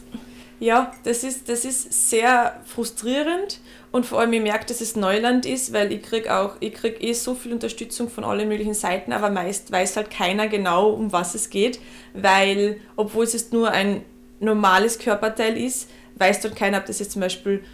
ja, 0.62 0.92
das 1.02 1.24
ist, 1.24 1.48
das 1.48 1.64
ist 1.64 2.08
sehr 2.08 2.60
frustrierend 2.64 3.58
und 3.90 4.06
vor 4.06 4.20
allem 4.20 4.32
ich 4.32 4.42
merke, 4.42 4.64
dass 4.66 4.80
es 4.80 4.94
Neuland 4.94 5.44
ist, 5.44 5.72
weil 5.72 5.90
ich 5.90 6.02
kriege 6.02 6.32
auch, 6.32 6.54
ich 6.60 6.72
kriege 6.72 7.00
eh 7.00 7.14
so 7.14 7.34
viel 7.34 7.52
Unterstützung 7.52 8.08
von 8.08 8.22
allen 8.22 8.48
möglichen 8.48 8.74
Seiten, 8.74 9.12
aber 9.12 9.28
meist 9.28 9.72
weiß 9.72 9.96
halt 9.96 10.10
keiner 10.12 10.46
genau, 10.46 10.90
um 10.90 11.10
was 11.10 11.34
es 11.34 11.50
geht, 11.50 11.80
weil, 12.14 12.80
obwohl 12.94 13.24
es 13.24 13.32
jetzt 13.32 13.52
nur 13.52 13.72
ein 13.72 14.04
normales 14.38 15.00
Körperteil 15.00 15.58
ist, 15.58 15.90
weiß 16.14 16.42
dort 16.42 16.54
keiner, 16.54 16.78
ob 16.78 16.86
das 16.86 17.00
jetzt 17.00 17.10
zum 17.10 17.22
Beispiel 17.22 17.64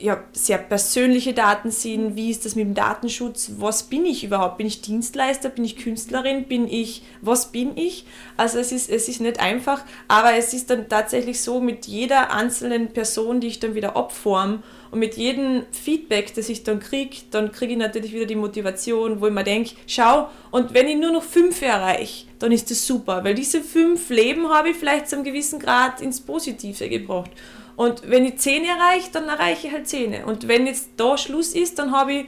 ja, 0.00 0.24
sehr 0.32 0.58
persönliche 0.58 1.34
Daten 1.34 1.70
sind, 1.70 2.16
wie 2.16 2.30
ist 2.30 2.44
das 2.44 2.54
mit 2.54 2.64
dem 2.64 2.74
Datenschutz, 2.74 3.52
was 3.58 3.82
bin 3.82 4.06
ich 4.06 4.24
überhaupt, 4.24 4.56
bin 4.56 4.66
ich 4.66 4.80
Dienstleister, 4.80 5.50
bin 5.50 5.64
ich 5.64 5.76
Künstlerin, 5.76 6.44
bin 6.44 6.66
ich, 6.66 7.02
was 7.20 7.52
bin 7.52 7.76
ich? 7.76 8.06
Also 8.36 8.58
es 8.58 8.72
ist, 8.72 8.88
es 8.88 9.08
ist 9.08 9.20
nicht 9.20 9.40
einfach, 9.40 9.84
aber 10.08 10.34
es 10.34 10.54
ist 10.54 10.70
dann 10.70 10.88
tatsächlich 10.88 11.42
so, 11.42 11.60
mit 11.60 11.86
jeder 11.86 12.32
einzelnen 12.32 12.88
Person, 12.88 13.40
die 13.40 13.48
ich 13.48 13.60
dann 13.60 13.74
wieder 13.74 13.94
abform 13.94 14.62
und 14.90 14.98
mit 14.98 15.16
jedem 15.16 15.64
Feedback, 15.70 16.34
das 16.34 16.48
ich 16.48 16.64
dann 16.64 16.80
kriege, 16.80 17.16
dann 17.30 17.52
kriege 17.52 17.72
ich 17.72 17.78
natürlich 17.78 18.12
wieder 18.12 18.26
die 18.26 18.36
Motivation, 18.36 19.20
wo 19.20 19.26
ich 19.26 19.32
mir 19.32 19.44
denke, 19.44 19.72
schau, 19.86 20.30
und 20.50 20.72
wenn 20.72 20.88
ich 20.88 20.98
nur 20.98 21.12
noch 21.12 21.22
fünf 21.22 21.60
erreiche, 21.60 22.26
dann 22.38 22.52
ist 22.52 22.70
das 22.70 22.86
super, 22.86 23.22
weil 23.22 23.34
diese 23.34 23.60
fünf 23.60 24.08
Leben 24.08 24.48
habe 24.48 24.70
ich 24.70 24.76
vielleicht 24.76 25.08
zu 25.08 25.16
einem 25.16 25.24
gewissen 25.24 25.58
Grad 25.58 26.00
ins 26.00 26.20
Positive 26.20 26.88
gebracht. 26.88 27.30
Und 27.76 28.08
wenn 28.08 28.24
ich 28.24 28.38
10 28.38 28.64
erreiche, 28.64 29.10
dann 29.12 29.28
erreiche 29.28 29.68
ich 29.68 29.72
halt 29.72 29.88
10. 29.88 30.24
Und 30.24 30.48
wenn 30.48 30.66
jetzt 30.66 30.90
da 30.96 31.16
Schluss 31.16 31.54
ist, 31.54 31.78
dann 31.78 31.92
habe 31.92 32.12
ich 32.12 32.26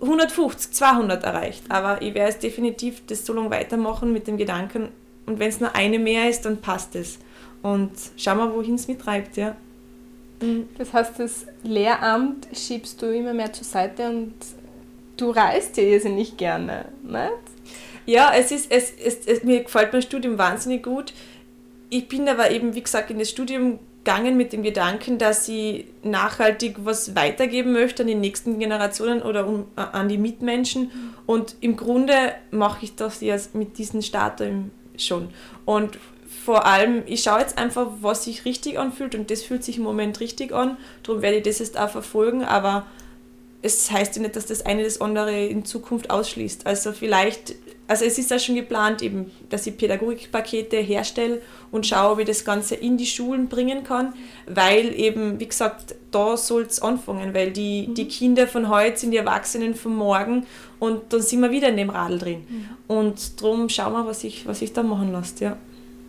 150, 0.00 0.72
200 0.72 1.22
erreicht. 1.24 1.64
Aber 1.68 2.02
ich 2.02 2.14
werde 2.14 2.30
es 2.30 2.38
definitiv 2.38 3.02
das 3.06 3.24
so 3.24 3.32
lange 3.32 3.50
weitermachen 3.50 4.12
mit 4.12 4.26
dem 4.26 4.36
Gedanken, 4.36 4.88
und 5.30 5.38
wenn 5.38 5.48
es 5.48 5.60
nur 5.60 5.74
eine 5.76 6.00
mehr 6.00 6.28
ist, 6.28 6.42
dann 6.42 6.60
passt 6.60 6.96
es. 6.96 7.18
Und 7.62 7.92
schauen 8.16 8.38
wir, 8.38 8.52
wohin 8.52 8.74
es 8.74 8.88
mittreibt, 8.88 9.36
ja. 9.36 9.54
Mhm. 10.40 10.68
Das 10.76 10.92
heißt, 10.92 11.18
das 11.18 11.46
Lehramt 11.62 12.48
schiebst 12.52 13.00
du 13.00 13.14
immer 13.14 13.32
mehr 13.32 13.52
zur 13.52 13.64
Seite 13.64 14.08
und 14.08 14.34
du 15.16 15.30
reist 15.30 15.76
ja 15.76 16.08
nicht 16.08 16.36
gerne, 16.36 16.86
nicht? 17.02 17.30
Ja, 18.06 18.32
es 18.34 18.50
ist, 18.50 18.72
es, 18.72 18.92
es, 18.92 19.26
es, 19.26 19.44
mir 19.44 19.62
gefällt 19.62 19.92
mein 19.92 20.02
Studium 20.02 20.36
wahnsinnig 20.36 20.82
gut. 20.82 21.12
Ich 21.90 22.08
bin 22.08 22.28
aber 22.28 22.50
eben, 22.50 22.74
wie 22.74 22.82
gesagt, 22.82 23.10
in 23.10 23.18
das 23.20 23.30
Studium 23.30 23.78
gegangen 24.02 24.36
mit 24.36 24.52
dem 24.52 24.62
Gedanken, 24.62 25.18
dass 25.18 25.48
ich 25.48 25.84
nachhaltig 26.02 26.76
was 26.84 27.14
weitergeben 27.14 27.72
möchte 27.72 28.02
an 28.02 28.08
die 28.08 28.14
nächsten 28.14 28.58
Generationen 28.58 29.22
oder 29.22 29.46
um, 29.46 29.66
äh, 29.76 29.80
an 29.80 30.08
die 30.08 30.18
Mitmenschen. 30.18 30.90
Und 31.26 31.56
im 31.60 31.76
Grunde 31.76 32.14
mache 32.50 32.84
ich 32.84 32.96
das 32.96 33.20
jetzt 33.20 33.54
mit 33.54 33.78
diesen 33.78 34.02
Statuen 34.02 34.70
schon. 34.96 35.28
Und 35.64 35.98
vor 36.44 36.64
allem, 36.66 37.02
ich 37.06 37.22
schaue 37.22 37.40
jetzt 37.40 37.58
einfach, 37.58 37.88
was 38.00 38.24
sich 38.24 38.44
richtig 38.44 38.78
anfühlt 38.78 39.14
und 39.14 39.30
das 39.30 39.42
fühlt 39.42 39.62
sich 39.62 39.76
im 39.76 39.84
Moment 39.84 40.20
richtig 40.20 40.52
an. 40.52 40.78
Darum 41.02 41.20
werde 41.20 41.36
ich 41.38 41.42
das 41.42 41.58
jetzt 41.58 41.78
auch 41.78 41.90
verfolgen, 41.90 42.44
aber 42.44 42.86
es 43.62 43.90
heißt 43.90 44.16
ja 44.16 44.22
nicht, 44.22 44.36
dass 44.36 44.46
das 44.46 44.64
eine 44.64 44.82
das 44.82 45.00
andere 45.00 45.44
in 45.44 45.66
Zukunft 45.66 46.10
ausschließt. 46.10 46.66
Also 46.66 46.92
vielleicht 46.92 47.54
also 47.90 48.04
es 48.04 48.18
ist 48.18 48.30
ja 48.30 48.38
schon 48.38 48.54
geplant, 48.54 49.02
eben, 49.02 49.32
dass 49.48 49.66
ich 49.66 49.76
Pädagogikpakete 49.76 50.76
herstelle 50.76 51.42
und 51.72 51.88
schaue, 51.88 52.18
wie 52.18 52.24
das 52.24 52.44
Ganze 52.44 52.76
in 52.76 52.96
die 52.96 53.04
Schulen 53.04 53.48
bringen 53.48 53.82
kann, 53.82 54.14
weil 54.46 54.94
eben, 54.94 55.40
wie 55.40 55.48
gesagt, 55.48 55.96
da 56.12 56.36
soll 56.36 56.62
es 56.62 56.80
anfangen, 56.80 57.34
weil 57.34 57.50
die, 57.50 57.88
mhm. 57.88 57.94
die 57.94 58.06
Kinder 58.06 58.46
von 58.46 58.68
heute 58.68 58.96
sind 58.96 59.10
die 59.10 59.16
Erwachsenen 59.16 59.74
von 59.74 59.96
morgen 59.96 60.46
und 60.78 61.12
dann 61.12 61.20
sind 61.20 61.40
wir 61.40 61.50
wieder 61.50 61.70
in 61.70 61.78
dem 61.78 61.90
Radl 61.90 62.20
drin. 62.20 62.44
Mhm. 62.48 62.68
Und 62.86 63.42
darum 63.42 63.68
schauen 63.68 63.92
wir, 63.92 64.06
was 64.06 64.22
ich, 64.22 64.46
was 64.46 64.62
ich 64.62 64.72
da 64.72 64.84
machen 64.84 65.10
lasse. 65.10 65.44
Ja. 65.44 65.56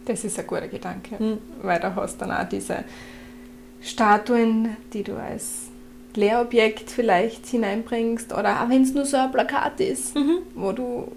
Das 0.06 0.24
ist 0.24 0.38
ein 0.38 0.46
guter 0.46 0.68
Gedanke, 0.68 1.16
mhm. 1.18 1.40
weil 1.64 1.80
da 1.80 1.96
hast 1.96 2.22
du 2.22 2.26
dann 2.26 2.32
auch 2.32 2.48
diese 2.48 2.84
Statuen, 3.82 4.78
die 4.94 5.02
du 5.02 5.16
als 5.16 5.72
Lehrobjekt 6.14 6.92
vielleicht 6.92 7.48
hineinbringst 7.48 8.34
oder 8.34 8.62
auch 8.62 8.70
wenn 8.70 8.84
es 8.84 8.94
nur 8.94 9.06
so 9.06 9.18
ein 9.18 9.32
Plakat 9.32 9.80
ist, 9.80 10.16
mhm. 10.16 10.44
wo 10.54 10.74
du 10.74 11.12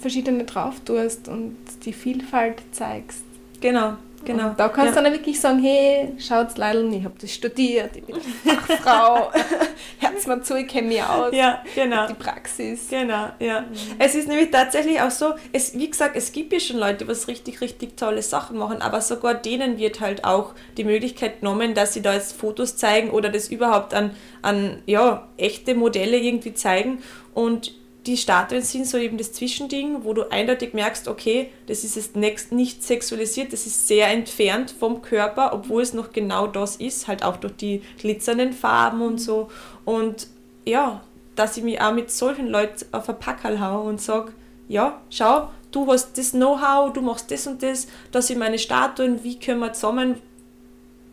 verschiedene 0.00 0.44
drauf 0.44 0.74
tust 0.84 1.28
und 1.28 1.56
die 1.84 1.92
Vielfalt 1.92 2.62
zeigst. 2.72 3.24
Genau, 3.60 3.94
genau. 4.24 4.50
Und 4.50 4.60
da 4.60 4.68
kannst 4.68 4.94
ja. 4.94 5.00
du 5.00 5.08
dann 5.08 5.18
wirklich 5.18 5.40
sagen, 5.40 5.60
hey, 5.60 6.12
schaut's 6.18 6.56
Leidl, 6.56 6.92
ich 6.94 7.04
habe 7.04 7.14
das 7.20 7.32
studiert, 7.32 7.96
ich 7.96 8.04
bin 8.04 8.16
Fachfrau, 8.44 9.32
hört's 9.98 10.26
mal 10.28 10.42
zu, 10.42 10.56
ich 10.56 10.68
kenne 10.68 10.88
mich 10.88 11.02
aus. 11.02 11.34
Ja, 11.34 11.62
genau. 11.74 12.06
Die 12.06 12.14
Praxis. 12.14 12.88
Genau, 12.88 13.30
ja. 13.40 13.62
Mhm. 13.62 13.76
Es 13.98 14.14
ist 14.14 14.28
nämlich 14.28 14.50
tatsächlich 14.50 15.00
auch 15.00 15.10
so, 15.10 15.34
es, 15.52 15.76
wie 15.76 15.90
gesagt, 15.90 16.14
es 16.14 16.30
gibt 16.30 16.52
ja 16.52 16.60
schon 16.60 16.78
Leute, 16.78 16.98
die 16.98 17.08
was 17.08 17.26
richtig, 17.26 17.60
richtig 17.60 17.96
tolle 17.96 18.22
Sachen 18.22 18.58
machen, 18.58 18.80
aber 18.80 19.00
sogar 19.00 19.34
denen 19.34 19.78
wird 19.78 20.00
halt 20.00 20.24
auch 20.24 20.52
die 20.76 20.84
Möglichkeit 20.84 21.40
genommen, 21.40 21.74
dass 21.74 21.94
sie 21.94 22.02
da 22.02 22.14
jetzt 22.14 22.36
Fotos 22.36 22.76
zeigen 22.76 23.10
oder 23.10 23.28
das 23.30 23.48
überhaupt 23.48 23.92
an, 23.92 24.12
an 24.42 24.82
ja, 24.86 25.26
echte 25.36 25.74
Modelle 25.74 26.18
irgendwie 26.18 26.54
zeigen 26.54 27.02
und 27.34 27.72
die 28.08 28.16
Statuen 28.16 28.62
sind 28.62 28.86
so 28.86 28.96
eben 28.96 29.18
das 29.18 29.34
Zwischending, 29.34 30.02
wo 30.02 30.14
du 30.14 30.32
eindeutig 30.32 30.72
merkst, 30.72 31.08
okay, 31.08 31.50
das 31.66 31.84
ist 31.84 31.94
jetzt 31.94 32.16
nicht 32.16 32.82
sexualisiert, 32.82 33.52
das 33.52 33.66
ist 33.66 33.86
sehr 33.86 34.08
entfernt 34.08 34.70
vom 34.70 35.02
Körper, 35.02 35.52
obwohl 35.52 35.82
es 35.82 35.92
noch 35.92 36.10
genau 36.10 36.46
das 36.46 36.76
ist, 36.76 37.06
halt 37.06 37.22
auch 37.22 37.36
durch 37.36 37.56
die 37.56 37.82
glitzernden 37.98 38.54
Farben 38.54 39.02
und 39.02 39.18
so. 39.18 39.50
Und 39.84 40.26
ja, 40.64 41.02
dass 41.36 41.58
ich 41.58 41.62
mich 41.62 41.82
auch 41.82 41.92
mit 41.92 42.10
solchen 42.10 42.48
Leuten 42.48 42.86
auf 42.92 43.10
ein 43.10 43.18
Packerl 43.18 43.60
haue 43.60 43.86
und 43.86 44.00
sage, 44.00 44.32
ja, 44.68 45.02
schau, 45.10 45.50
du 45.70 45.86
hast 45.86 46.16
das 46.16 46.30
Know-how, 46.30 46.90
du 46.94 47.02
machst 47.02 47.30
das 47.30 47.46
und 47.46 47.62
das, 47.62 47.88
da 48.10 48.22
sind 48.22 48.38
meine 48.38 48.58
Statuen, 48.58 49.22
wie 49.22 49.38
können 49.38 49.60
wir 49.60 49.74
zusammen, 49.74 50.14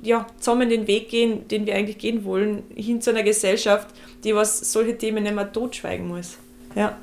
ja, 0.02 0.28
zusammen 0.40 0.70
den 0.70 0.88
Weg 0.88 1.10
gehen, 1.10 1.46
den 1.50 1.66
wir 1.66 1.76
eigentlich 1.76 1.98
gehen 1.98 2.24
wollen, 2.24 2.64
hin 2.74 3.02
zu 3.02 3.10
einer 3.10 3.24
Gesellschaft, 3.24 3.90
die 4.24 4.34
was 4.34 4.72
solche 4.72 4.98
Themen 4.98 5.24
nicht 5.24 5.36
mehr 5.36 5.52
totschweigen 5.52 6.08
muss. 6.08 6.38
Ja. 6.76 6.98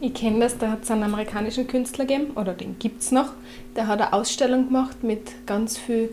Ich 0.00 0.14
kenne 0.14 0.40
das, 0.40 0.58
da 0.58 0.72
hat 0.72 0.82
es 0.82 0.90
einen 0.90 1.04
amerikanischen 1.04 1.68
Künstler 1.68 2.06
gegeben, 2.06 2.32
oder 2.34 2.54
den 2.54 2.76
gibt 2.80 3.02
es 3.02 3.12
noch, 3.12 3.34
der 3.76 3.86
hat 3.86 4.00
eine 4.00 4.12
Ausstellung 4.12 4.66
gemacht 4.66 5.04
mit 5.04 5.46
ganz 5.46 5.78
vielen 5.78 6.08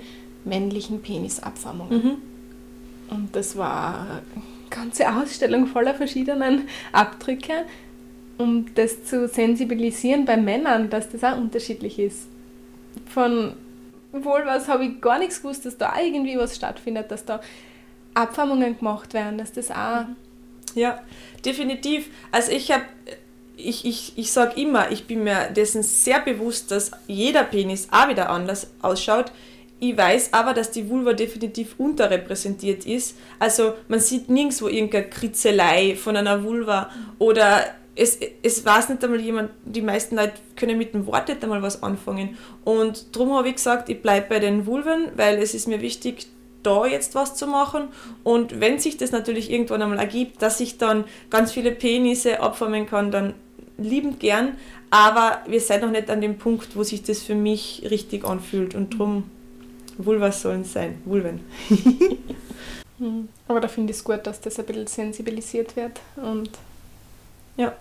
männlichen 0.45 1.01
Penisabformungen. 1.01 2.03
Mhm. 2.03 2.17
Und 3.09 3.35
das 3.35 3.57
war 3.57 4.01
eine 4.01 4.21
ganze 4.69 5.11
Ausstellung 5.11 5.65
voller 5.65 5.95
verschiedenen 5.95 6.67
Abdrücke, 6.91 7.65
um 8.37 8.67
das 8.75 9.05
zu 9.05 9.27
sensibilisieren 9.27 10.25
bei 10.25 10.37
Männern, 10.37 10.91
dass 10.91 11.09
das 11.09 11.23
auch 11.23 11.37
unterschiedlich 11.37 11.97
ist. 11.97 12.27
Von 13.07 13.53
wohl 14.11 14.45
was 14.45 14.67
habe 14.67 14.85
ich 14.85 15.01
gar 15.01 15.19
nichts 15.19 15.41
gewusst, 15.41 15.65
dass 15.65 15.77
da 15.77 15.93
irgendwie 15.99 16.37
was 16.37 16.55
stattfindet, 16.55 17.11
dass 17.11 17.25
da 17.25 17.41
Abformungen 18.13 18.77
gemacht 18.77 19.13
werden, 19.13 19.37
dass 19.37 19.51
das 19.51 19.71
auch 19.71 20.07
mhm. 20.07 20.15
Ja, 20.75 21.01
definitiv. 21.45 22.07
Also 22.31 22.51
ich 22.51 22.71
habe, 22.71 22.83
ich, 23.55 23.85
ich, 23.85 24.13
ich 24.15 24.31
sage 24.31 24.59
immer, 24.61 24.91
ich 24.91 25.05
bin 25.05 25.23
mir 25.23 25.49
dessen 25.55 25.83
sehr 25.83 26.19
bewusst, 26.19 26.71
dass 26.71 26.91
jeder 27.07 27.43
Penis 27.43 27.87
auch 27.91 28.09
wieder 28.09 28.29
anders 28.29 28.67
ausschaut. 28.81 29.31
Ich 29.81 29.97
weiß 29.97 30.33
aber, 30.33 30.53
dass 30.53 30.71
die 30.71 30.89
Vulva 30.89 31.13
definitiv 31.13 31.75
unterrepräsentiert 31.77 32.85
ist. 32.85 33.17
Also 33.39 33.73
man 33.87 33.99
sieht 34.01 34.29
nirgendwo 34.29 34.67
irgendeine 34.67 35.09
Kritzelei 35.09 35.95
von 35.95 36.17
einer 36.17 36.43
Vulva 36.43 36.89
oder 37.17 37.63
es, 37.95 38.17
es 38.43 38.65
weiß 38.65 38.89
nicht 38.89 39.03
einmal 39.03 39.19
jemand, 39.19 39.51
die 39.65 39.81
meisten 39.81 40.15
Leute 40.15 40.33
können 40.55 40.77
mit 40.77 40.93
dem 40.93 41.05
Wort 41.05 41.27
nicht 41.27 41.43
einmal 41.43 41.61
was 41.61 41.83
anfangen. 41.83 42.37
Und 42.63 43.15
darum 43.15 43.33
habe 43.33 43.49
ich 43.49 43.55
gesagt, 43.55 43.89
ich 43.89 44.01
bleibe 44.01 44.27
bei 44.29 44.39
den 44.39 44.65
Vulven, 44.65 45.09
weil 45.15 45.37
es 45.37 45.53
ist 45.53 45.67
mir 45.67 45.81
wichtig, 45.81 46.27
da 46.63 46.85
jetzt 46.85 47.15
was 47.15 47.35
zu 47.35 47.47
machen. 47.47 47.89
Und 48.23 48.59
wenn 48.59 48.79
sich 48.79 48.97
das 48.97 49.11
natürlich 49.11 49.51
irgendwann 49.51 49.81
einmal 49.81 49.99
ergibt, 49.99 50.41
dass 50.41 50.59
ich 50.59 50.77
dann 50.77 51.05
ganz 51.29 51.51
viele 51.51 51.71
Penisse 51.71 52.41
abformen 52.41 52.85
kann, 52.85 53.11
dann 53.11 53.33
liebend 53.77 54.19
gern. 54.19 54.57
Aber 54.89 55.41
wir 55.47 55.59
sind 55.59 55.81
noch 55.81 55.91
nicht 55.91 56.09
an 56.09 56.21
dem 56.21 56.37
Punkt, 56.37 56.75
wo 56.75 56.83
sich 56.83 57.03
das 57.03 57.21
für 57.21 57.35
mich 57.35 57.85
richtig 57.89 58.25
anfühlt. 58.25 58.75
Und 58.75 58.93
darum, 58.93 59.29
Vulvas 59.97 60.41
sollen 60.41 60.61
es 60.61 60.73
sein, 60.73 61.01
Vulven. 61.05 61.41
Aber 63.47 63.61
da 63.61 63.67
finde 63.67 63.91
ich 63.91 63.97
es 63.97 64.03
gut, 64.03 64.25
dass 64.27 64.41
das 64.41 64.59
ein 64.59 64.65
bisschen 64.65 64.87
sensibilisiert 64.87 65.75
wird. 65.75 65.99
Und 66.15 66.49
ja, 67.55 67.75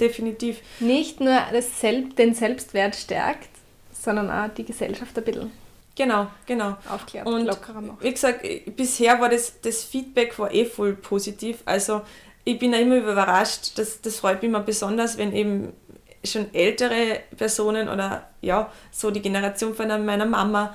definitiv. 0.00 0.58
Nicht 0.80 1.20
nur 1.20 1.38
das 1.52 1.80
Sel 1.80 2.08
den 2.10 2.34
Selbstwert 2.34 2.96
stärkt, 2.96 3.50
sondern 3.92 4.30
auch 4.30 4.52
die 4.54 4.64
Gesellschaft 4.64 5.16
ein 5.16 5.24
bisschen. 5.24 5.63
Genau, 5.96 6.26
genau. 6.46 6.76
Aufklärt, 6.88 7.26
Und 7.26 7.46
lockerer 7.46 7.80
macht. 7.80 8.02
wie 8.02 8.10
gesagt, 8.10 8.44
bisher 8.76 9.20
war 9.20 9.28
das, 9.28 9.60
das 9.60 9.84
Feedback 9.84 10.38
war 10.38 10.52
eh 10.52 10.64
voll 10.64 10.94
positiv. 10.94 11.58
Also 11.64 12.02
ich 12.44 12.58
bin 12.58 12.72
da 12.72 12.78
immer 12.78 12.96
überrascht, 12.96 13.78
das, 13.78 14.00
das 14.00 14.16
freut 14.16 14.42
mich 14.42 14.48
immer 14.48 14.60
besonders, 14.60 15.16
wenn 15.18 15.32
eben 15.32 15.72
schon 16.24 16.52
ältere 16.54 17.20
Personen 17.36 17.88
oder 17.88 18.28
ja, 18.40 18.72
so 18.90 19.10
die 19.10 19.22
Generation 19.22 19.74
von 19.74 19.88
meiner 20.04 20.26
Mama, 20.26 20.74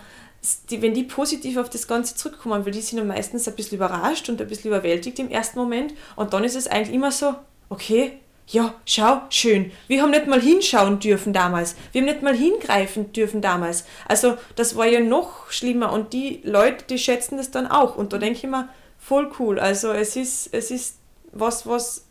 die, 0.70 0.82
wenn 0.82 0.94
die 0.94 1.04
positiv 1.04 1.58
auf 1.58 1.70
das 1.70 1.88
Ganze 1.88 2.16
zurückkommen, 2.16 2.66
weil 2.66 2.72
die 2.72 2.82
sind 2.82 3.00
dann 3.00 3.08
meistens 3.08 3.48
ein 3.48 3.56
bisschen 3.56 3.78
überrascht 3.78 4.30
und 4.30 4.40
ein 4.42 4.48
bisschen 4.48 4.72
überwältigt 4.72 5.20
im 5.20 5.30
ersten 5.30 5.60
Moment 5.60 5.94
und 6.16 6.34
dann 6.34 6.44
ist 6.44 6.56
es 6.56 6.68
eigentlich 6.68 6.96
immer 6.96 7.12
so, 7.12 7.36
okay, 7.70 8.20
ja, 8.52 8.74
schau, 8.86 9.22
schön. 9.30 9.72
Wir 9.88 10.02
haben 10.02 10.10
nicht 10.12 10.26
mal 10.28 10.42
hinschauen 10.42 11.00
dürfen 11.00 11.34
damals. 11.34 11.76
Wir 11.92 12.02
haben 12.02 12.08
nicht 12.08 12.24
mal 12.24 12.36
hingreifen 12.36 13.14
dürfen 13.14 13.42
damals. 13.42 13.86
Also 14.08 14.38
das 14.56 14.76
war 14.76 14.88
ja 14.88 15.00
noch 15.02 15.52
schlimmer 15.52 15.92
und 15.94 16.14
die 16.14 16.42
Leute, 16.44 16.86
die 16.90 16.98
schätzen 16.98 17.38
das 17.38 17.52
dann 17.52 17.68
auch. 17.68 17.96
Und 17.96 18.12
da 18.12 18.18
denke 18.18 18.38
ich 18.40 18.44
immer, 18.44 18.68
voll 19.00 19.32
cool. 19.40 19.60
Also 19.60 19.92
es 19.92 20.16
ist, 20.16 20.50
es 20.54 20.72
ist 20.72 20.98
was, 21.32 21.68
was 21.68 22.06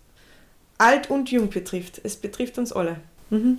alt 0.78 1.10
und 1.10 1.28
jung 1.30 1.50
betrifft. 1.50 2.00
Es 2.04 2.14
betrifft 2.16 2.56
uns 2.58 2.72
alle. 2.72 2.96
Mhm. 3.30 3.58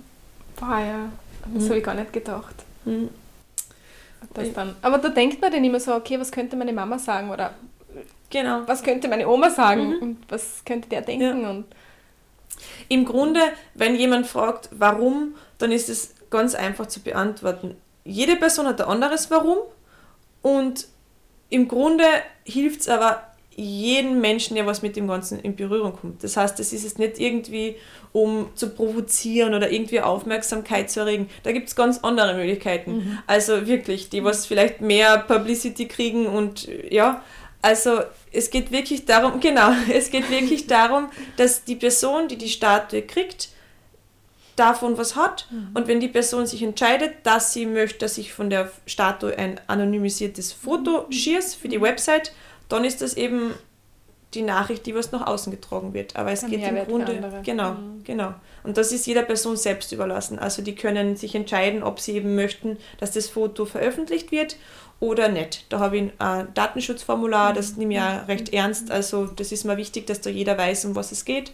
Boah, 0.58 0.78
ja. 0.78 1.08
Das 1.54 1.64
Mhm. 1.64 1.68
habe 1.68 1.78
ich 1.78 1.84
gar 1.84 1.94
nicht 1.94 2.12
gedacht. 2.14 2.54
Mhm. 2.86 3.10
Das 4.34 4.52
dann. 4.54 4.74
Aber 4.82 4.98
da 4.98 5.08
denkt 5.10 5.40
man 5.40 5.50
dann 5.52 5.64
immer 5.64 5.80
so, 5.80 5.94
okay, 5.94 6.18
was 6.20 6.30
könnte 6.32 6.56
meine 6.56 6.72
Mama 6.72 6.98
sagen 6.98 7.30
oder 7.30 7.54
Genau. 8.30 8.62
was 8.66 8.82
könnte 8.82 9.08
meine 9.08 9.28
Oma 9.28 9.50
sagen 9.50 9.88
Mhm. 9.96 9.98
und 10.02 10.18
was 10.28 10.62
könnte 10.64 10.88
der 10.88 11.02
denken 11.02 11.44
und 11.46 11.64
Im 12.88 13.04
Grunde, 13.04 13.40
wenn 13.74 13.96
jemand 13.96 14.26
fragt, 14.26 14.68
warum, 14.72 15.34
dann 15.58 15.72
ist 15.72 15.88
es 15.88 16.14
ganz 16.30 16.54
einfach 16.54 16.86
zu 16.86 17.00
beantworten. 17.00 17.76
Jede 18.04 18.36
Person 18.36 18.66
hat 18.66 18.80
ein 18.80 18.88
anderes 18.88 19.30
Warum 19.30 19.58
und 20.42 20.88
im 21.50 21.68
Grunde 21.68 22.04
hilft 22.44 22.80
es 22.80 22.88
aber 22.88 23.22
jedem 23.56 24.20
Menschen, 24.20 24.54
der 24.54 24.64
was 24.64 24.80
mit 24.80 24.96
dem 24.96 25.06
Ganzen 25.06 25.40
in 25.40 25.54
Berührung 25.56 25.92
kommt. 25.92 26.24
Das 26.24 26.36
heißt, 26.36 26.58
es 26.60 26.72
ist 26.72 26.84
jetzt 26.84 26.98
nicht 26.98 27.18
irgendwie, 27.18 27.76
um 28.12 28.48
zu 28.54 28.70
provozieren 28.70 29.54
oder 29.54 29.70
irgendwie 29.70 30.00
Aufmerksamkeit 30.00 30.90
zu 30.90 31.00
erregen. 31.00 31.28
Da 31.42 31.52
gibt 31.52 31.68
es 31.68 31.76
ganz 31.76 31.98
andere 31.98 32.34
Möglichkeiten. 32.34 33.18
Also 33.26 33.66
wirklich, 33.66 34.08
die 34.08 34.24
was 34.24 34.46
vielleicht 34.46 34.80
mehr 34.80 35.18
Publicity 35.18 35.88
kriegen 35.88 36.26
und 36.26 36.68
ja, 36.90 37.22
also 37.62 38.02
es 38.32 38.50
geht 38.50 38.70
wirklich 38.70 39.04
darum, 39.04 39.40
genau, 39.40 39.72
es 39.92 40.10
geht 40.10 40.30
wirklich 40.30 40.66
darum, 40.66 41.10
dass 41.36 41.64
die 41.64 41.76
Person, 41.76 42.28
die 42.28 42.36
die 42.36 42.48
Statue 42.48 43.02
kriegt, 43.02 43.50
davon 44.56 44.98
was 44.98 45.16
hat. 45.16 45.48
Und 45.72 45.88
wenn 45.88 46.00
die 46.00 46.08
Person 46.08 46.46
sich 46.46 46.62
entscheidet, 46.62 47.14
dass 47.24 47.54
sie 47.54 47.64
möchte, 47.64 48.00
dass 48.00 48.18
ich 48.18 48.34
von 48.34 48.50
der 48.50 48.70
Statue 48.86 49.36
ein 49.38 49.58
anonymisiertes 49.68 50.52
Foto 50.52 51.06
schieße 51.10 51.58
für 51.58 51.68
die 51.68 51.80
Website, 51.80 52.32
dann 52.68 52.84
ist 52.84 53.00
das 53.00 53.14
eben 53.14 53.54
die 54.34 54.42
Nachricht, 54.42 54.86
die 54.86 54.94
was 54.94 55.10
nach 55.12 55.26
außen 55.26 55.50
getragen 55.50 55.92
wird. 55.92 56.16
Aber 56.16 56.30
es 56.30 56.44
Ein 56.44 56.50
geht 56.50 56.60
im 56.60 56.74
Mehrwert 56.74 56.86
für 56.86 56.90
Grunde, 56.92 57.42
genau, 57.42 57.72
Mhm. 57.72 58.04
genau. 58.04 58.34
Und 58.62 58.76
das 58.76 58.92
ist 58.92 59.06
jeder 59.06 59.22
Person 59.22 59.56
selbst 59.56 59.90
überlassen. 59.92 60.38
Also 60.38 60.62
die 60.62 60.74
können 60.74 61.16
sich 61.16 61.34
entscheiden, 61.34 61.82
ob 61.82 61.98
sie 61.98 62.12
eben 62.12 62.34
möchten, 62.36 62.76
dass 62.98 63.10
das 63.12 63.28
Foto 63.28 63.64
veröffentlicht 63.64 64.30
wird 64.30 64.56
oder 65.00 65.28
nicht. 65.28 65.64
Da 65.70 65.78
habe 65.80 65.96
ich 65.96 66.12
ein 66.18 66.48
Datenschutzformular, 66.54 67.52
das 67.54 67.76
nehme 67.76 67.94
ich 67.94 68.00
auch 68.00 68.28
recht 68.28 68.52
ernst. 68.52 68.90
Also 68.90 69.26
das 69.26 69.50
ist 69.50 69.64
mir 69.64 69.76
wichtig, 69.76 70.06
dass 70.06 70.20
da 70.20 70.30
jeder 70.30 70.56
weiß, 70.58 70.84
um 70.84 70.94
was 70.94 71.10
es 71.10 71.24
geht. 71.24 71.52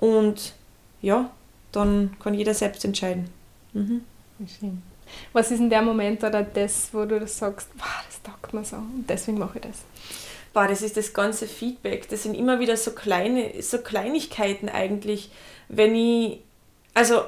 Und 0.00 0.54
ja, 1.02 1.30
dann 1.72 2.16
kann 2.20 2.34
jeder 2.34 2.54
selbst 2.54 2.84
entscheiden. 2.84 3.28
Mhm. 3.72 4.00
was 5.32 5.50
ist 5.50 5.58
denn 5.60 5.70
der 5.70 5.82
Moment 5.82 6.24
oder 6.24 6.42
das, 6.42 6.88
wo 6.92 7.04
du 7.04 7.20
das 7.20 7.38
sagst, 7.38 7.68
wow, 7.76 7.86
das 8.06 8.22
taugt 8.22 8.52
mir 8.54 8.64
so 8.64 8.76
und 8.76 9.04
deswegen 9.08 9.38
mache 9.38 9.58
ich 9.58 9.64
das. 9.66 9.82
Boah, 10.56 10.68
das 10.68 10.80
ist 10.80 10.96
das 10.96 11.12
ganze 11.12 11.46
Feedback. 11.46 12.08
Das 12.08 12.22
sind 12.22 12.32
immer 12.32 12.60
wieder 12.60 12.78
so 12.78 12.92
kleine, 12.92 13.60
so 13.60 13.76
Kleinigkeiten 13.76 14.70
eigentlich. 14.70 15.30
Wenn 15.68 15.94
ich, 15.94 16.40
also 16.94 17.24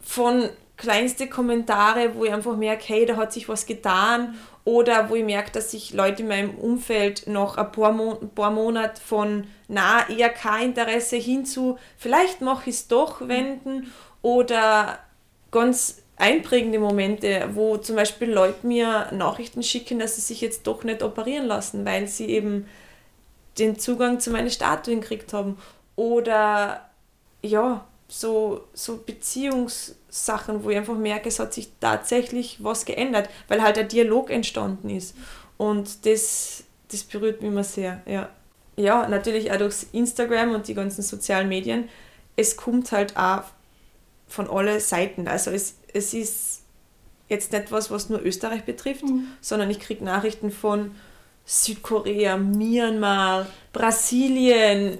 von 0.00 0.48
kleinste 0.76 1.26
Kommentare, 1.26 2.14
wo 2.14 2.24
ich 2.24 2.32
einfach 2.32 2.56
merke, 2.56 2.84
hey, 2.86 3.04
da 3.04 3.16
hat 3.16 3.32
sich 3.32 3.48
was 3.48 3.66
getan, 3.66 4.38
oder 4.64 5.10
wo 5.10 5.16
ich 5.16 5.24
merke, 5.24 5.50
dass 5.50 5.72
sich 5.72 5.92
Leute 5.92 6.22
in 6.22 6.28
meinem 6.28 6.54
Umfeld 6.54 7.26
noch 7.26 7.56
ein 7.56 7.72
paar, 7.72 7.90
Mon 7.90 8.30
paar 8.30 8.52
Monate 8.52 9.02
von 9.02 9.48
na, 9.66 10.08
eher 10.08 10.28
kein 10.28 10.68
Interesse 10.68 11.16
hin 11.16 11.44
zu, 11.44 11.80
vielleicht 11.96 12.42
mache 12.42 12.70
ich 12.70 12.76
es 12.76 12.86
doch 12.86 13.26
wenden, 13.26 13.92
oder 14.22 15.00
ganz 15.50 16.04
einprägende 16.18 16.78
Momente, 16.78 17.48
wo 17.54 17.76
zum 17.76 17.96
Beispiel 17.96 18.30
Leute 18.30 18.66
mir 18.66 19.10
Nachrichten 19.12 19.62
schicken, 19.62 19.98
dass 19.98 20.16
sie 20.16 20.20
sich 20.20 20.40
jetzt 20.40 20.66
doch 20.66 20.84
nicht 20.84 21.02
operieren 21.02 21.46
lassen, 21.46 21.84
weil 21.84 22.08
sie 22.08 22.26
eben 22.26 22.66
den 23.58 23.78
Zugang 23.78 24.20
zu 24.20 24.30
meinen 24.30 24.50
Statuen 24.50 25.00
gekriegt 25.00 25.32
haben. 25.32 25.58
Oder 25.96 26.88
ja, 27.42 27.84
so, 28.08 28.64
so 28.72 28.98
Beziehungssachen, 28.98 30.64
wo 30.64 30.70
ich 30.70 30.76
einfach 30.76 30.96
merke, 30.96 31.28
es 31.28 31.38
hat 31.38 31.52
sich 31.54 31.70
tatsächlich 31.80 32.62
was 32.62 32.84
geändert, 32.84 33.28
weil 33.48 33.62
halt 33.62 33.78
ein 33.78 33.88
Dialog 33.88 34.30
entstanden 34.30 34.90
ist. 34.90 35.14
Und 35.56 36.06
das, 36.06 36.64
das 36.90 37.04
berührt 37.04 37.42
mich 37.42 37.50
immer 37.50 37.64
sehr, 37.64 38.02
ja. 38.06 38.28
Ja, 38.76 39.08
natürlich 39.08 39.50
auch 39.50 39.56
durchs 39.56 39.88
Instagram 39.90 40.54
und 40.54 40.68
die 40.68 40.74
ganzen 40.74 41.02
sozialen 41.02 41.48
Medien. 41.48 41.88
Es 42.36 42.56
kommt 42.56 42.92
halt 42.92 43.16
auch 43.16 43.42
von 44.28 44.48
allen 44.48 44.78
Seiten. 44.78 45.26
Also 45.26 45.50
es, 45.50 45.77
es 45.92 46.14
ist 46.14 46.62
jetzt 47.28 47.52
nicht 47.52 47.70
was, 47.70 47.90
was 47.90 48.08
nur 48.08 48.22
Österreich 48.22 48.64
betrifft, 48.64 49.04
sondern 49.40 49.70
ich 49.70 49.80
kriege 49.80 50.04
Nachrichten 50.04 50.50
von 50.50 50.92
Südkorea, 51.44 52.36
Myanmar, 52.36 53.46
Brasilien, 53.72 54.98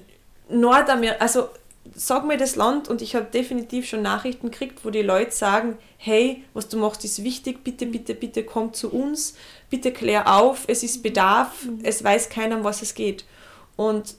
Nordamerika, 0.48 1.18
also 1.20 1.48
sag 1.94 2.26
mir 2.26 2.36
das 2.36 2.56
Land 2.56 2.88
und 2.88 3.02
ich 3.02 3.14
habe 3.14 3.26
definitiv 3.26 3.88
schon 3.88 4.02
Nachrichten 4.02 4.50
gekriegt, 4.50 4.84
wo 4.84 4.90
die 4.90 5.02
Leute 5.02 5.32
sagen, 5.32 5.78
hey, 5.96 6.44
was 6.54 6.68
du 6.68 6.78
machst, 6.78 7.04
ist 7.04 7.24
wichtig, 7.24 7.64
bitte, 7.64 7.86
bitte, 7.86 8.14
bitte 8.14 8.44
komm 8.44 8.72
zu 8.72 8.90
uns, 8.90 9.34
bitte 9.70 9.92
klär 9.92 10.34
auf, 10.34 10.64
es 10.68 10.82
ist 10.82 11.02
Bedarf, 11.02 11.66
es 11.82 12.04
weiß 12.04 12.28
keiner, 12.28 12.56
um 12.56 12.64
was 12.64 12.82
es 12.82 12.94
geht. 12.94 13.24
Und 13.76 14.14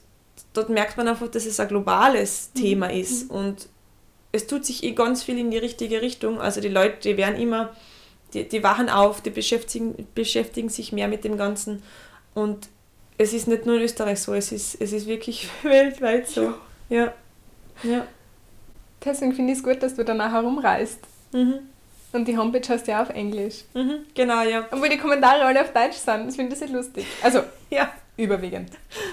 dort 0.52 0.68
merkt 0.68 0.96
man 0.96 1.08
einfach, 1.08 1.28
dass 1.28 1.46
es 1.46 1.60
ein 1.60 1.68
globales 1.68 2.52
Thema 2.52 2.92
ist 2.92 3.30
und 3.30 3.68
es 4.32 4.46
tut 4.46 4.64
sich 4.64 4.84
eh 4.84 4.92
ganz 4.92 5.22
viel 5.22 5.38
in 5.38 5.50
die 5.50 5.58
richtige 5.58 6.02
Richtung. 6.02 6.40
Also 6.40 6.60
die 6.60 6.68
Leute, 6.68 6.96
die 7.02 7.16
werden 7.16 7.40
immer, 7.40 7.74
die, 8.34 8.48
die 8.48 8.62
wachen 8.62 8.88
auf, 8.88 9.20
die 9.20 9.30
beschäftigen, 9.30 10.06
beschäftigen 10.14 10.68
sich 10.68 10.92
mehr 10.92 11.08
mit 11.08 11.24
dem 11.24 11.36
Ganzen. 11.36 11.82
Und 12.34 12.68
es 13.18 13.32
ist 13.32 13.48
nicht 13.48 13.66
nur 13.66 13.76
in 13.76 13.82
Österreich 13.82 14.20
so, 14.20 14.34
es 14.34 14.52
ist, 14.52 14.80
es 14.80 14.92
ist 14.92 15.06
wirklich 15.06 15.48
weltweit 15.62 16.28
so. 16.28 16.54
Ja. 16.88 17.12
Ja. 17.82 18.06
Deswegen 19.04 19.32
finde 19.34 19.52
ich 19.52 19.58
es 19.58 19.64
gut, 19.64 19.82
dass 19.82 19.94
du 19.94 20.04
danach 20.04 20.32
herumreist. 20.32 20.98
Mhm. 21.32 21.60
Und 22.12 22.26
die 22.26 22.36
Homepage 22.36 22.68
hast 22.68 22.86
du 22.86 22.90
ja 22.90 23.02
auf 23.02 23.10
Englisch. 23.10 23.64
Mhm. 23.72 24.00
Genau, 24.14 24.42
ja. 24.42 24.66
Obwohl 24.70 24.88
die 24.88 24.98
Kommentare 24.98 25.42
alle 25.44 25.60
auf 25.62 25.72
Deutsch 25.72 25.96
sind. 25.96 26.26
Das 26.26 26.36
finde 26.36 26.52
ich 26.52 26.58
sehr 26.58 26.68
lustig. 26.68 27.06
Also, 27.22 27.42
Ja. 27.70 27.92
überwiegend. 28.16 28.70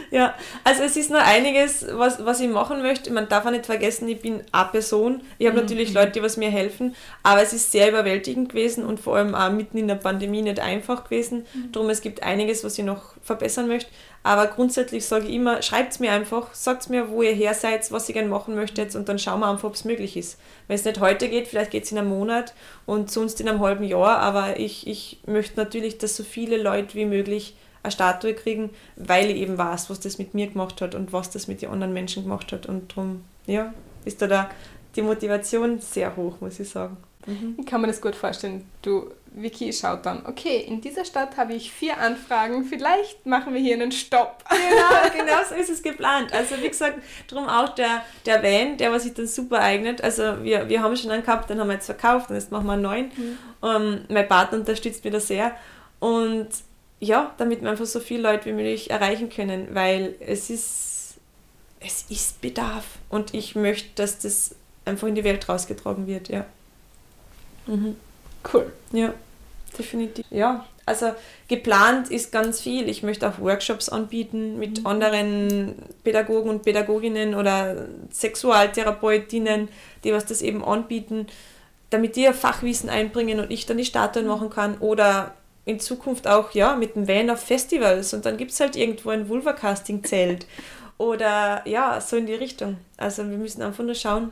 Ja, 0.10 0.34
also 0.64 0.84
es 0.84 0.96
ist 0.96 1.12
noch 1.12 1.20
einiges, 1.20 1.86
was, 1.92 2.24
was 2.26 2.40
ich 2.40 2.50
machen 2.50 2.82
möchte. 2.82 3.12
Man 3.12 3.28
darf 3.28 3.46
auch 3.46 3.52
nicht 3.52 3.66
vergessen, 3.66 4.08
ich 4.08 4.22
bin 4.22 4.42
eine 4.52 4.70
Person. 4.70 5.22
Ich 5.38 5.48
habe 5.48 5.58
natürlich 5.58 5.94
Leute, 5.94 6.12
die 6.12 6.22
was 6.22 6.38
mir 6.38 6.50
helfen, 6.50 6.96
aber 7.24 7.42
es 7.42 7.54
ist 7.54 7.72
sehr 7.72 7.90
überwältigend 7.90 8.50
gewesen 8.50 8.86
und 8.86 9.00
vor 9.00 9.18
allem 9.18 9.36
auch 9.36 9.52
mitten 9.52 9.78
in 9.78 9.88
der 9.88 9.96
Pandemie 9.96 10.42
nicht 10.42 10.60
einfach 10.60 11.04
gewesen. 11.06 11.46
Darum, 11.72 11.90
es 11.90 12.02
gibt 12.02 12.24
einiges, 12.24 12.64
was 12.64 12.78
ich 12.78 12.86
noch 12.86 13.16
verbessern 13.22 13.68
möchte. 13.68 13.90
Aber 14.24 14.48
grundsätzlich 14.48 15.06
sage 15.06 15.28
ich 15.28 15.36
immer, 15.36 15.62
schreibt 15.62 16.00
mir 16.00 16.12
einfach, 16.12 16.54
sagt 16.54 16.90
mir, 16.90 17.10
wo 17.10 17.22
ihr 17.22 17.32
her 17.32 17.54
seid, 17.54 17.90
was 17.92 18.10
ihr 18.10 18.14
gerne 18.14 18.28
machen 18.28 18.56
möchtet 18.56 18.94
und 18.96 19.08
dann 19.08 19.20
schauen 19.20 19.40
wir 19.40 19.50
einfach, 19.50 19.70
ob 19.70 19.76
es 19.76 19.86
möglich 19.86 20.18
ist. 20.18 20.38
Wenn 20.68 20.76
es 20.76 20.84
nicht 20.84 21.00
heute 21.00 21.30
geht, 21.30 21.48
vielleicht 21.48 21.72
geht 21.72 21.86
es 21.86 21.92
in 21.92 21.98
einem 21.98 22.10
Monat 22.10 22.54
und 22.86 23.10
sonst 23.10 23.40
in 23.40 23.48
einem 23.48 23.62
halben 23.62 23.86
Jahr, 23.86 24.20
aber 24.20 24.60
ich, 24.60 24.86
ich 24.86 25.20
möchte 25.26 25.58
natürlich, 25.58 25.98
dass 25.98 26.18
so 26.18 26.24
viele 26.24 26.58
Leute 26.58 26.96
wie 26.96 27.06
möglich 27.06 27.56
eine 27.88 27.92
Statue 27.92 28.34
kriegen, 28.34 28.70
weil 28.96 29.30
ich 29.30 29.38
eben 29.38 29.58
weiß, 29.58 29.90
was 29.90 30.00
das 30.00 30.18
mit 30.18 30.34
mir 30.34 30.48
gemacht 30.48 30.82
hat 30.82 30.96
und 30.96 31.14
was 31.14 31.30
das 31.30 31.48
mit 31.48 31.62
den 31.62 31.70
anderen 31.70 31.94
Menschen 31.94 32.24
gemacht 32.24 32.52
hat. 32.52 32.66
Und 32.66 32.92
darum, 32.92 33.24
ja, 33.46 33.74
ist 34.06 34.22
da, 34.22 34.28
da 34.28 34.50
die 34.96 35.02
Motivation 35.02 35.80
sehr 35.80 36.16
hoch, 36.16 36.36
muss 36.40 36.60
ich 36.60 36.70
sagen. 36.70 36.98
Ich 37.58 37.66
kann 37.66 37.82
mir 37.82 37.88
das 37.88 38.00
gut 38.00 38.16
vorstellen. 38.16 38.66
Du, 38.82 39.12
Vicky 39.34 39.74
schaut 39.74 40.06
dann, 40.06 40.26
okay, 40.26 40.64
in 40.66 40.80
dieser 40.80 41.04
Stadt 41.04 41.36
habe 41.36 41.54
ich 41.54 41.72
vier 41.72 41.98
Anfragen, 41.98 42.64
vielleicht 42.64 43.26
machen 43.26 43.54
wir 43.54 43.60
hier 43.60 43.76
einen 43.76 43.92
Stopp. 43.92 44.46
Genau, 44.50 45.14
genau 45.26 45.40
so 45.48 45.56
ist 45.56 45.70
es 45.70 45.84
geplant. 45.84 46.34
Also 46.34 46.56
wie 46.62 46.70
gesagt, 46.70 47.00
darum 47.28 47.50
auch 47.50 47.70
der, 47.76 48.02
der 48.26 48.42
Van, 48.42 48.78
der 48.78 48.94
was 48.94 49.04
sich 49.04 49.14
dann 49.14 49.28
super 49.28 49.60
eignet. 49.60 50.02
Also 50.02 50.42
wir, 50.44 50.70
wir 50.70 50.82
haben 50.82 50.96
schon 50.96 51.12
einen 51.12 51.24
gehabt, 51.24 51.50
den 51.50 51.60
haben 51.60 51.68
wir 51.68 51.74
jetzt 51.74 51.88
verkauft 51.88 52.30
und 52.30 52.36
jetzt 52.36 52.52
machen 52.52 52.66
wir 52.66 52.74
einen 52.74 52.82
neuen. 52.82 53.12
Ähm, 53.62 54.06
mein 54.08 54.28
Partner 54.28 54.60
unterstützt 54.60 55.04
mich 55.04 55.12
da 55.12 55.20
sehr. 55.20 55.52
Und 56.00 56.48
ja, 57.00 57.34
damit 57.38 57.62
wir 57.62 57.70
einfach 57.70 57.86
so 57.86 58.00
viele 58.00 58.24
Leute 58.24 58.46
wie 58.46 58.54
möglich 58.54 58.90
erreichen 58.90 59.30
können, 59.30 59.68
weil 59.74 60.16
es 60.20 60.50
ist, 60.50 61.16
es 61.80 62.06
ist 62.10 62.42
Bedarf 62.42 62.86
und 63.10 63.34
ich 63.34 63.56
möchte, 63.56 63.90
dass 63.96 64.20
das 64.20 64.56
einfach 64.86 65.08
in 65.08 65.16
die 65.16 65.24
Welt 65.24 65.48
rausgetragen 65.48 66.08
wird, 66.08 66.30
ja. 66.30 66.46
Mhm. 67.68 67.96
Cool. 68.54 68.72
Ja, 68.94 69.14
definitiv. 69.78 70.26
Ja, 70.32 70.66
also 70.86 71.12
geplant 71.50 72.10
ist 72.10 72.32
ganz 72.32 72.62
viel. 72.62 72.88
Ich 72.88 73.04
möchte 73.04 73.28
auch 73.28 73.40
Workshops 73.40 73.90
anbieten 73.90 74.58
mit 74.58 74.80
Mhm. 74.80 74.88
anderen 74.88 75.76
Pädagogen 76.04 76.50
und 76.50 76.64
Pädagoginnen 76.64 77.36
oder 77.36 77.88
Sexualtherapeutinnen, 78.12 79.68
die 80.04 80.14
was 80.14 80.26
das 80.26 80.42
eben 80.42 80.64
anbieten, 80.64 81.28
damit 81.90 82.16
die 82.16 82.24
ihr 82.24 82.34
Fachwissen 82.34 82.90
einbringen 82.90 83.40
und 83.40 83.52
ich 83.52 83.66
dann 83.66 83.78
die 83.78 83.86
Statuen 83.86 84.26
Mhm. 84.26 84.32
machen 84.32 84.50
kann. 84.50 84.78
Oder 84.80 85.34
in 85.68 85.82
Zukunft 85.82 86.28
auch 86.28 86.52
ja 86.52 86.76
mit 86.76 86.96
dem 86.96 87.08
Van 87.08 87.30
auf 87.30 87.42
Festivals 87.42 88.14
und 88.14 88.26
dann 88.26 88.38
gibt 88.38 88.52
es 88.52 88.60
halt 88.60 88.78
irgendwo 88.78 89.10
ein 89.10 89.28
Vulva-Casting-Zelt. 89.28 90.48
Oder 90.98 91.62
ja, 91.68 92.00
so 92.00 92.16
in 92.16 92.26
die 92.26 92.34
Richtung. 92.34 92.78
Also 92.96 93.30
wir 93.30 93.38
müssen 93.38 93.62
einfach 93.62 93.84
nur 93.84 93.94
schauen. 93.94 94.32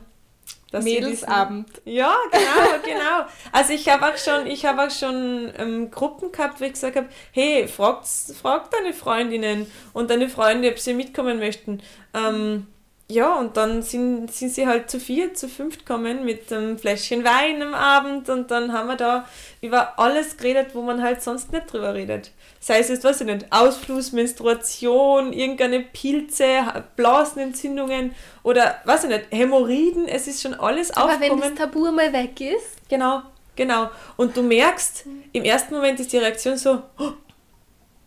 dass 0.70 0.82
Mädelsabend. 0.82 1.68
ja, 1.84 2.14
genau, 2.32 2.78
genau. 2.84 3.26
Also 3.52 3.74
ich 3.74 3.86
habe 3.88 4.06
auch 4.06 4.16
schon, 4.16 4.46
ich 4.46 4.64
habe 4.64 4.82
auch 4.82 4.90
schon 4.90 5.52
ähm, 5.58 5.90
Gruppen 5.90 6.32
gehabt, 6.32 6.58
wo 6.58 6.64
ich 6.64 6.72
gesagt 6.72 6.96
habe, 6.96 7.08
hey, 7.32 7.68
fragt, 7.68 8.08
fragt 8.40 8.72
deine 8.72 8.94
Freundinnen 8.94 9.70
und 9.92 10.10
deine 10.10 10.30
Freunde, 10.30 10.70
ob 10.70 10.78
sie 10.78 10.94
mitkommen 10.94 11.38
möchten. 11.38 11.82
Ähm, 12.14 12.66
ja, 13.08 13.36
und 13.36 13.56
dann 13.56 13.82
sind, 13.82 14.32
sind 14.32 14.50
sie 14.52 14.66
halt 14.66 14.90
zu 14.90 14.98
vier, 14.98 15.32
zu 15.34 15.48
fünft 15.48 15.86
gekommen 15.86 16.24
mit 16.24 16.52
einem 16.52 16.76
Fläschchen 16.76 17.22
Wein 17.24 17.62
am 17.62 17.72
Abend 17.74 18.28
und 18.28 18.50
dann 18.50 18.72
haben 18.72 18.88
wir 18.88 18.96
da 18.96 19.28
über 19.60 19.98
alles 19.98 20.36
geredet, 20.36 20.74
wo 20.74 20.82
man 20.82 21.00
halt 21.02 21.22
sonst 21.22 21.52
nicht 21.52 21.72
drüber 21.72 21.94
redet. 21.94 22.32
Sei 22.58 22.80
es 22.80 22.88
jetzt, 22.88 23.04
weiß 23.04 23.20
ich 23.20 23.26
nicht, 23.28 23.46
Ausfluss, 23.50 24.10
Menstruation, 24.10 25.32
irgendeine 25.32 25.80
Pilze, 25.80 26.64
Blasenentzündungen 26.96 28.14
oder, 28.42 28.76
weiß 28.84 29.04
ich 29.04 29.10
nicht, 29.10 29.26
Hämorrhoiden, 29.30 30.08
es 30.08 30.26
ist 30.26 30.42
schon 30.42 30.54
alles 30.54 30.90
Aber 30.96 31.08
wenn 31.20 31.30
aufgekommen. 31.32 31.42
das 31.56 31.66
Tabu 31.66 31.90
mal 31.92 32.12
weg 32.12 32.40
ist, 32.40 32.88
Genau, 32.88 33.22
genau. 33.56 33.90
Und 34.16 34.36
du 34.36 34.42
merkst, 34.42 35.06
im 35.32 35.44
ersten 35.44 35.74
Moment 35.74 35.98
ist 36.00 36.12
die 36.12 36.18
Reaktion 36.18 36.56
so, 36.56 36.82
"Oh, 36.98 37.12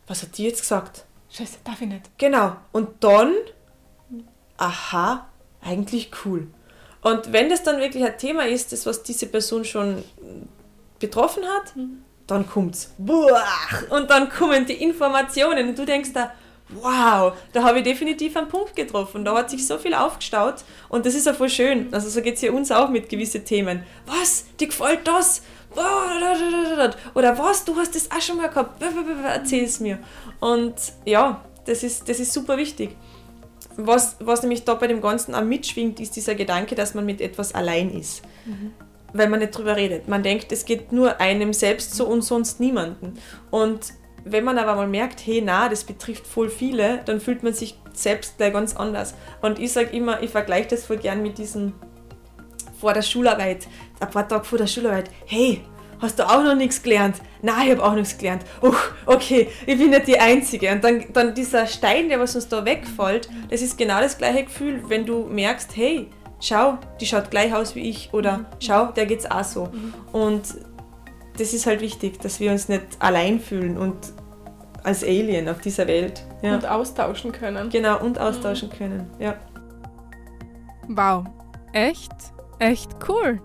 was 0.08 0.22
hat 0.24 0.38
die 0.38 0.46
jetzt 0.46 0.62
gesagt? 0.62 1.06
scheiße, 1.32 1.58
darf 1.64 1.80
ich 1.82 1.88
nicht. 1.88 2.10
Genau. 2.18 2.56
Und 2.72 3.04
dann, 3.04 3.34
aha, 4.60 5.28
eigentlich 5.62 6.12
cool. 6.26 6.48
Und 7.02 7.32
wenn 7.32 7.50
das 7.50 7.63
dann 7.63 7.80
wirklich 7.80 8.04
ein 8.04 8.17
Thema 8.17 8.45
ist, 8.45 8.72
das 8.72 8.86
was 8.86 9.04
diese 9.04 9.28
Person 9.28 9.63
schon 9.63 10.04
betroffen 11.00 11.43
hat, 11.45 11.74
dann 12.28 12.48
kommt's. 12.48 12.93
Boah, 12.98 13.41
und 13.89 14.10
dann 14.10 14.30
kommen 14.30 14.65
die 14.65 14.74
Informationen 14.74 15.69
und 15.69 15.78
du 15.78 15.86
denkst 15.86 16.12
da, 16.13 16.32
wow, 16.69 17.34
da 17.54 17.63
habe 17.63 17.80
ich 17.80 17.84
definitiv 17.84 18.36
einen 18.36 18.48
Punkt 18.48 18.76
getroffen. 18.76 19.26
Da 19.26 19.36
hat 19.36 19.50
sich 19.50 19.65
so 19.65 19.78
viel 19.78 19.93
aufgestaut 19.93 20.63
und 20.89 21.06
das 21.06 21.15
ist 21.15 21.26
ja 21.26 21.34
voll 21.34 21.50
schön. 21.50 21.91
Also 21.93 22.10
so 22.10 22.22
geht 22.22 22.36
es 22.36 22.41
ja 22.41 22.52
uns 22.52 22.72
auch 22.72 22.89
mit 22.89 23.10
gewissen 23.10 23.45
Themen. 23.45 23.84
Was? 24.06 24.45
Dir 24.60 24.67
gefällt 24.67 25.08
das? 25.08 25.41
Oder 27.15 27.38
was? 27.38 27.63
Du 27.63 27.76
hast 27.76 27.95
das 27.95 28.12
auch 28.12 28.22
schon 28.22 28.38
mal 28.38 28.50
gehabt? 28.50 28.84
Erzähl 29.24 29.63
es 29.63 29.80
mir. 29.80 30.00
Und 30.39 30.76
ja, 31.06 31.43
das 31.65 31.84
ist, 31.84 32.10
das 32.10 32.19
ist 32.19 32.34
super 32.34 32.58
wichtig. 32.58 32.95
Was, 33.82 34.18
was 34.20 34.42
nämlich 34.42 34.65
da 34.65 34.74
bei 34.74 34.88
dem 34.88 35.02
Ganzen 35.02 35.34
auch 35.34 35.44
mitschwingt, 35.44 36.00
ist 36.00 36.15
dieser 36.15 36.36
Gedanke, 36.36 36.76
dass 36.76 36.94
man 36.94 37.06
mit 37.06 37.22
etwas 37.22 37.56
allein 37.56 37.89
ist. 37.92 38.22
Weil 39.13 39.30
man 39.30 39.39
nicht 39.39 39.58
drüber 39.58 39.76
redet. 39.76 40.08
Man 40.08 40.22
denkt, 40.22 40.52
es 40.52 40.65
geht 40.65 40.92
nur 40.92 41.20
einem 41.20 41.54
selbst 41.54 41.96
so 41.96 42.06
und 42.06 42.22
sonst 42.22 42.60
niemanden. 42.60 43.13
Und 43.52 43.94
wenn 44.26 44.44
man 44.44 44.58
aber 44.58 44.76
mal 44.76 44.88
merkt, 44.88 45.26
hey, 45.26 45.42
na, 45.44 45.70
das 45.70 45.84
betrifft 45.84 46.28
voll 46.28 46.50
viele, 46.50 47.00
dann 47.06 47.22
fühlt 47.22 47.42
man 47.42 47.54
sich 47.54 47.80
selbst 47.94 48.38
gleich 48.38 48.54
ganz 48.54 48.76
anders. 48.76 49.15
Und 49.42 49.60
ich 49.60 49.72
sage 49.72 49.96
immer, 49.96 50.22
ich 50.22 50.30
vergleiche 50.30 50.70
das 50.70 50.86
voll 50.86 50.98
gern 50.98 51.22
mit 51.22 51.38
diesem 51.38 51.74
vor 52.80 52.94
der 52.94 53.02
Schularbeit, 53.02 53.68
ein 54.00 54.10
paar 54.10 54.28
Tage 54.28 54.46
vor 54.46 54.58
der 54.58 54.68
Schularbeit, 54.68 55.10
hey, 55.26 55.62
hast 56.00 56.20
du 56.20 56.24
auch 56.28 56.44
noch 56.44 56.56
nichts 56.56 56.82
gelernt? 56.82 57.18
Nein, 57.42 57.68
ich 57.68 57.72
habe 57.72 57.84
auch 57.84 57.94
nichts 57.94 58.18
gelernt. 58.18 58.44
Uch, 58.62 58.78
okay, 59.06 59.50
ich 59.66 59.78
bin 59.78 59.90
nicht 59.90 60.08
die 60.08 60.20
Einzige. 60.20 60.72
Und 60.72 60.84
dann, 60.84 61.06
dann 61.14 61.34
dieser 61.34 61.68
Stein, 61.68 62.10
der 62.10 62.20
was 62.20 62.36
uns 62.36 62.48
da 62.48 62.64
wegfällt, 62.66 63.30
das 63.50 63.62
ist 63.62 63.78
genau 63.78 64.00
das 64.00 64.18
gleiche 64.18 64.44
Gefühl, 64.46 64.82
wenn 64.88 65.06
du 65.06 65.26
merkst, 65.26 65.76
hey, 65.76 66.10
schau, 66.40 66.78
die 67.00 67.06
schaut 67.06 67.32
gleich 67.32 67.54
aus 67.54 67.76
wie 67.76 67.90
ich 67.90 68.10
oder 68.14 68.46
schau, 68.60 68.88
der 68.88 69.06
geht's 69.06 69.30
auch 69.30 69.44
so. 69.44 69.70
Und 70.12 70.44
das 71.38 71.54
ist 71.54 71.66
halt 71.66 71.82
wichtig, 71.82 72.20
dass 72.20 72.40
wir 72.40 72.52
uns 72.52 72.70
nicht 72.70 72.84
allein 73.00 73.40
fühlen 73.40 73.78
und 73.78 73.96
als 74.84 75.04
Alien 75.04 75.48
auf 75.50 75.62
dieser 75.62 75.88
Welt. 75.88 76.24
Ja. 76.42 76.56
Und 76.56 76.66
austauschen 76.66 77.32
können. 77.32 77.70
genau, 77.70 78.00
und 78.00 78.18
austauschen 78.20 78.70
können. 78.70 79.10
Ja. 79.20 79.36
Wow, 80.88 81.26
echt, 81.74 82.12
echt 82.60 82.90
cool. 83.08 83.42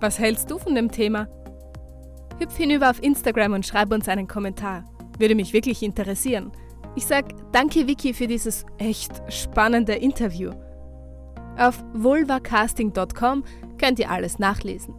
Was 0.00 0.18
hältst 0.18 0.50
du 0.50 0.58
von 0.58 0.74
dem 0.74 0.90
Thema? 0.90 1.28
Hüpf 2.38 2.56
hinüber 2.56 2.88
auf 2.90 3.02
Instagram 3.02 3.52
und 3.52 3.66
schreib 3.66 3.92
uns 3.92 4.08
einen 4.08 4.26
Kommentar. 4.26 4.84
Würde 5.18 5.34
mich 5.34 5.52
wirklich 5.52 5.82
interessieren. 5.82 6.52
Ich 6.96 7.06
sag 7.06 7.26
danke 7.52 7.86
Vicky 7.86 8.14
für 8.14 8.26
dieses 8.26 8.64
echt 8.78 9.22
spannende 9.28 9.94
Interview. 9.94 10.52
Auf 11.58 11.84
vulvacasting.com 11.92 13.44
könnt 13.78 13.98
ihr 13.98 14.10
alles 14.10 14.38
nachlesen. 14.38 14.94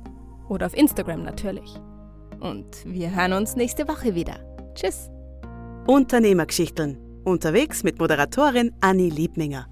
Oder 0.47 0.67
auf 0.67 0.77
Instagram 0.77 1.23
natürlich. 1.23 1.75
Und 2.39 2.85
wir 2.85 3.15
hören 3.15 3.33
uns 3.33 3.55
nächste 3.55 3.87
Woche 3.87 4.13
wieder. 4.13 4.35
Tschüss. 4.75 5.09
Unternehmergeschichten. 5.87 6.97
Unterwegs 7.23 7.83
mit 7.83 7.99
Moderatorin 7.99 8.71
Anni 8.81 9.09
Liebminger. 9.09 9.70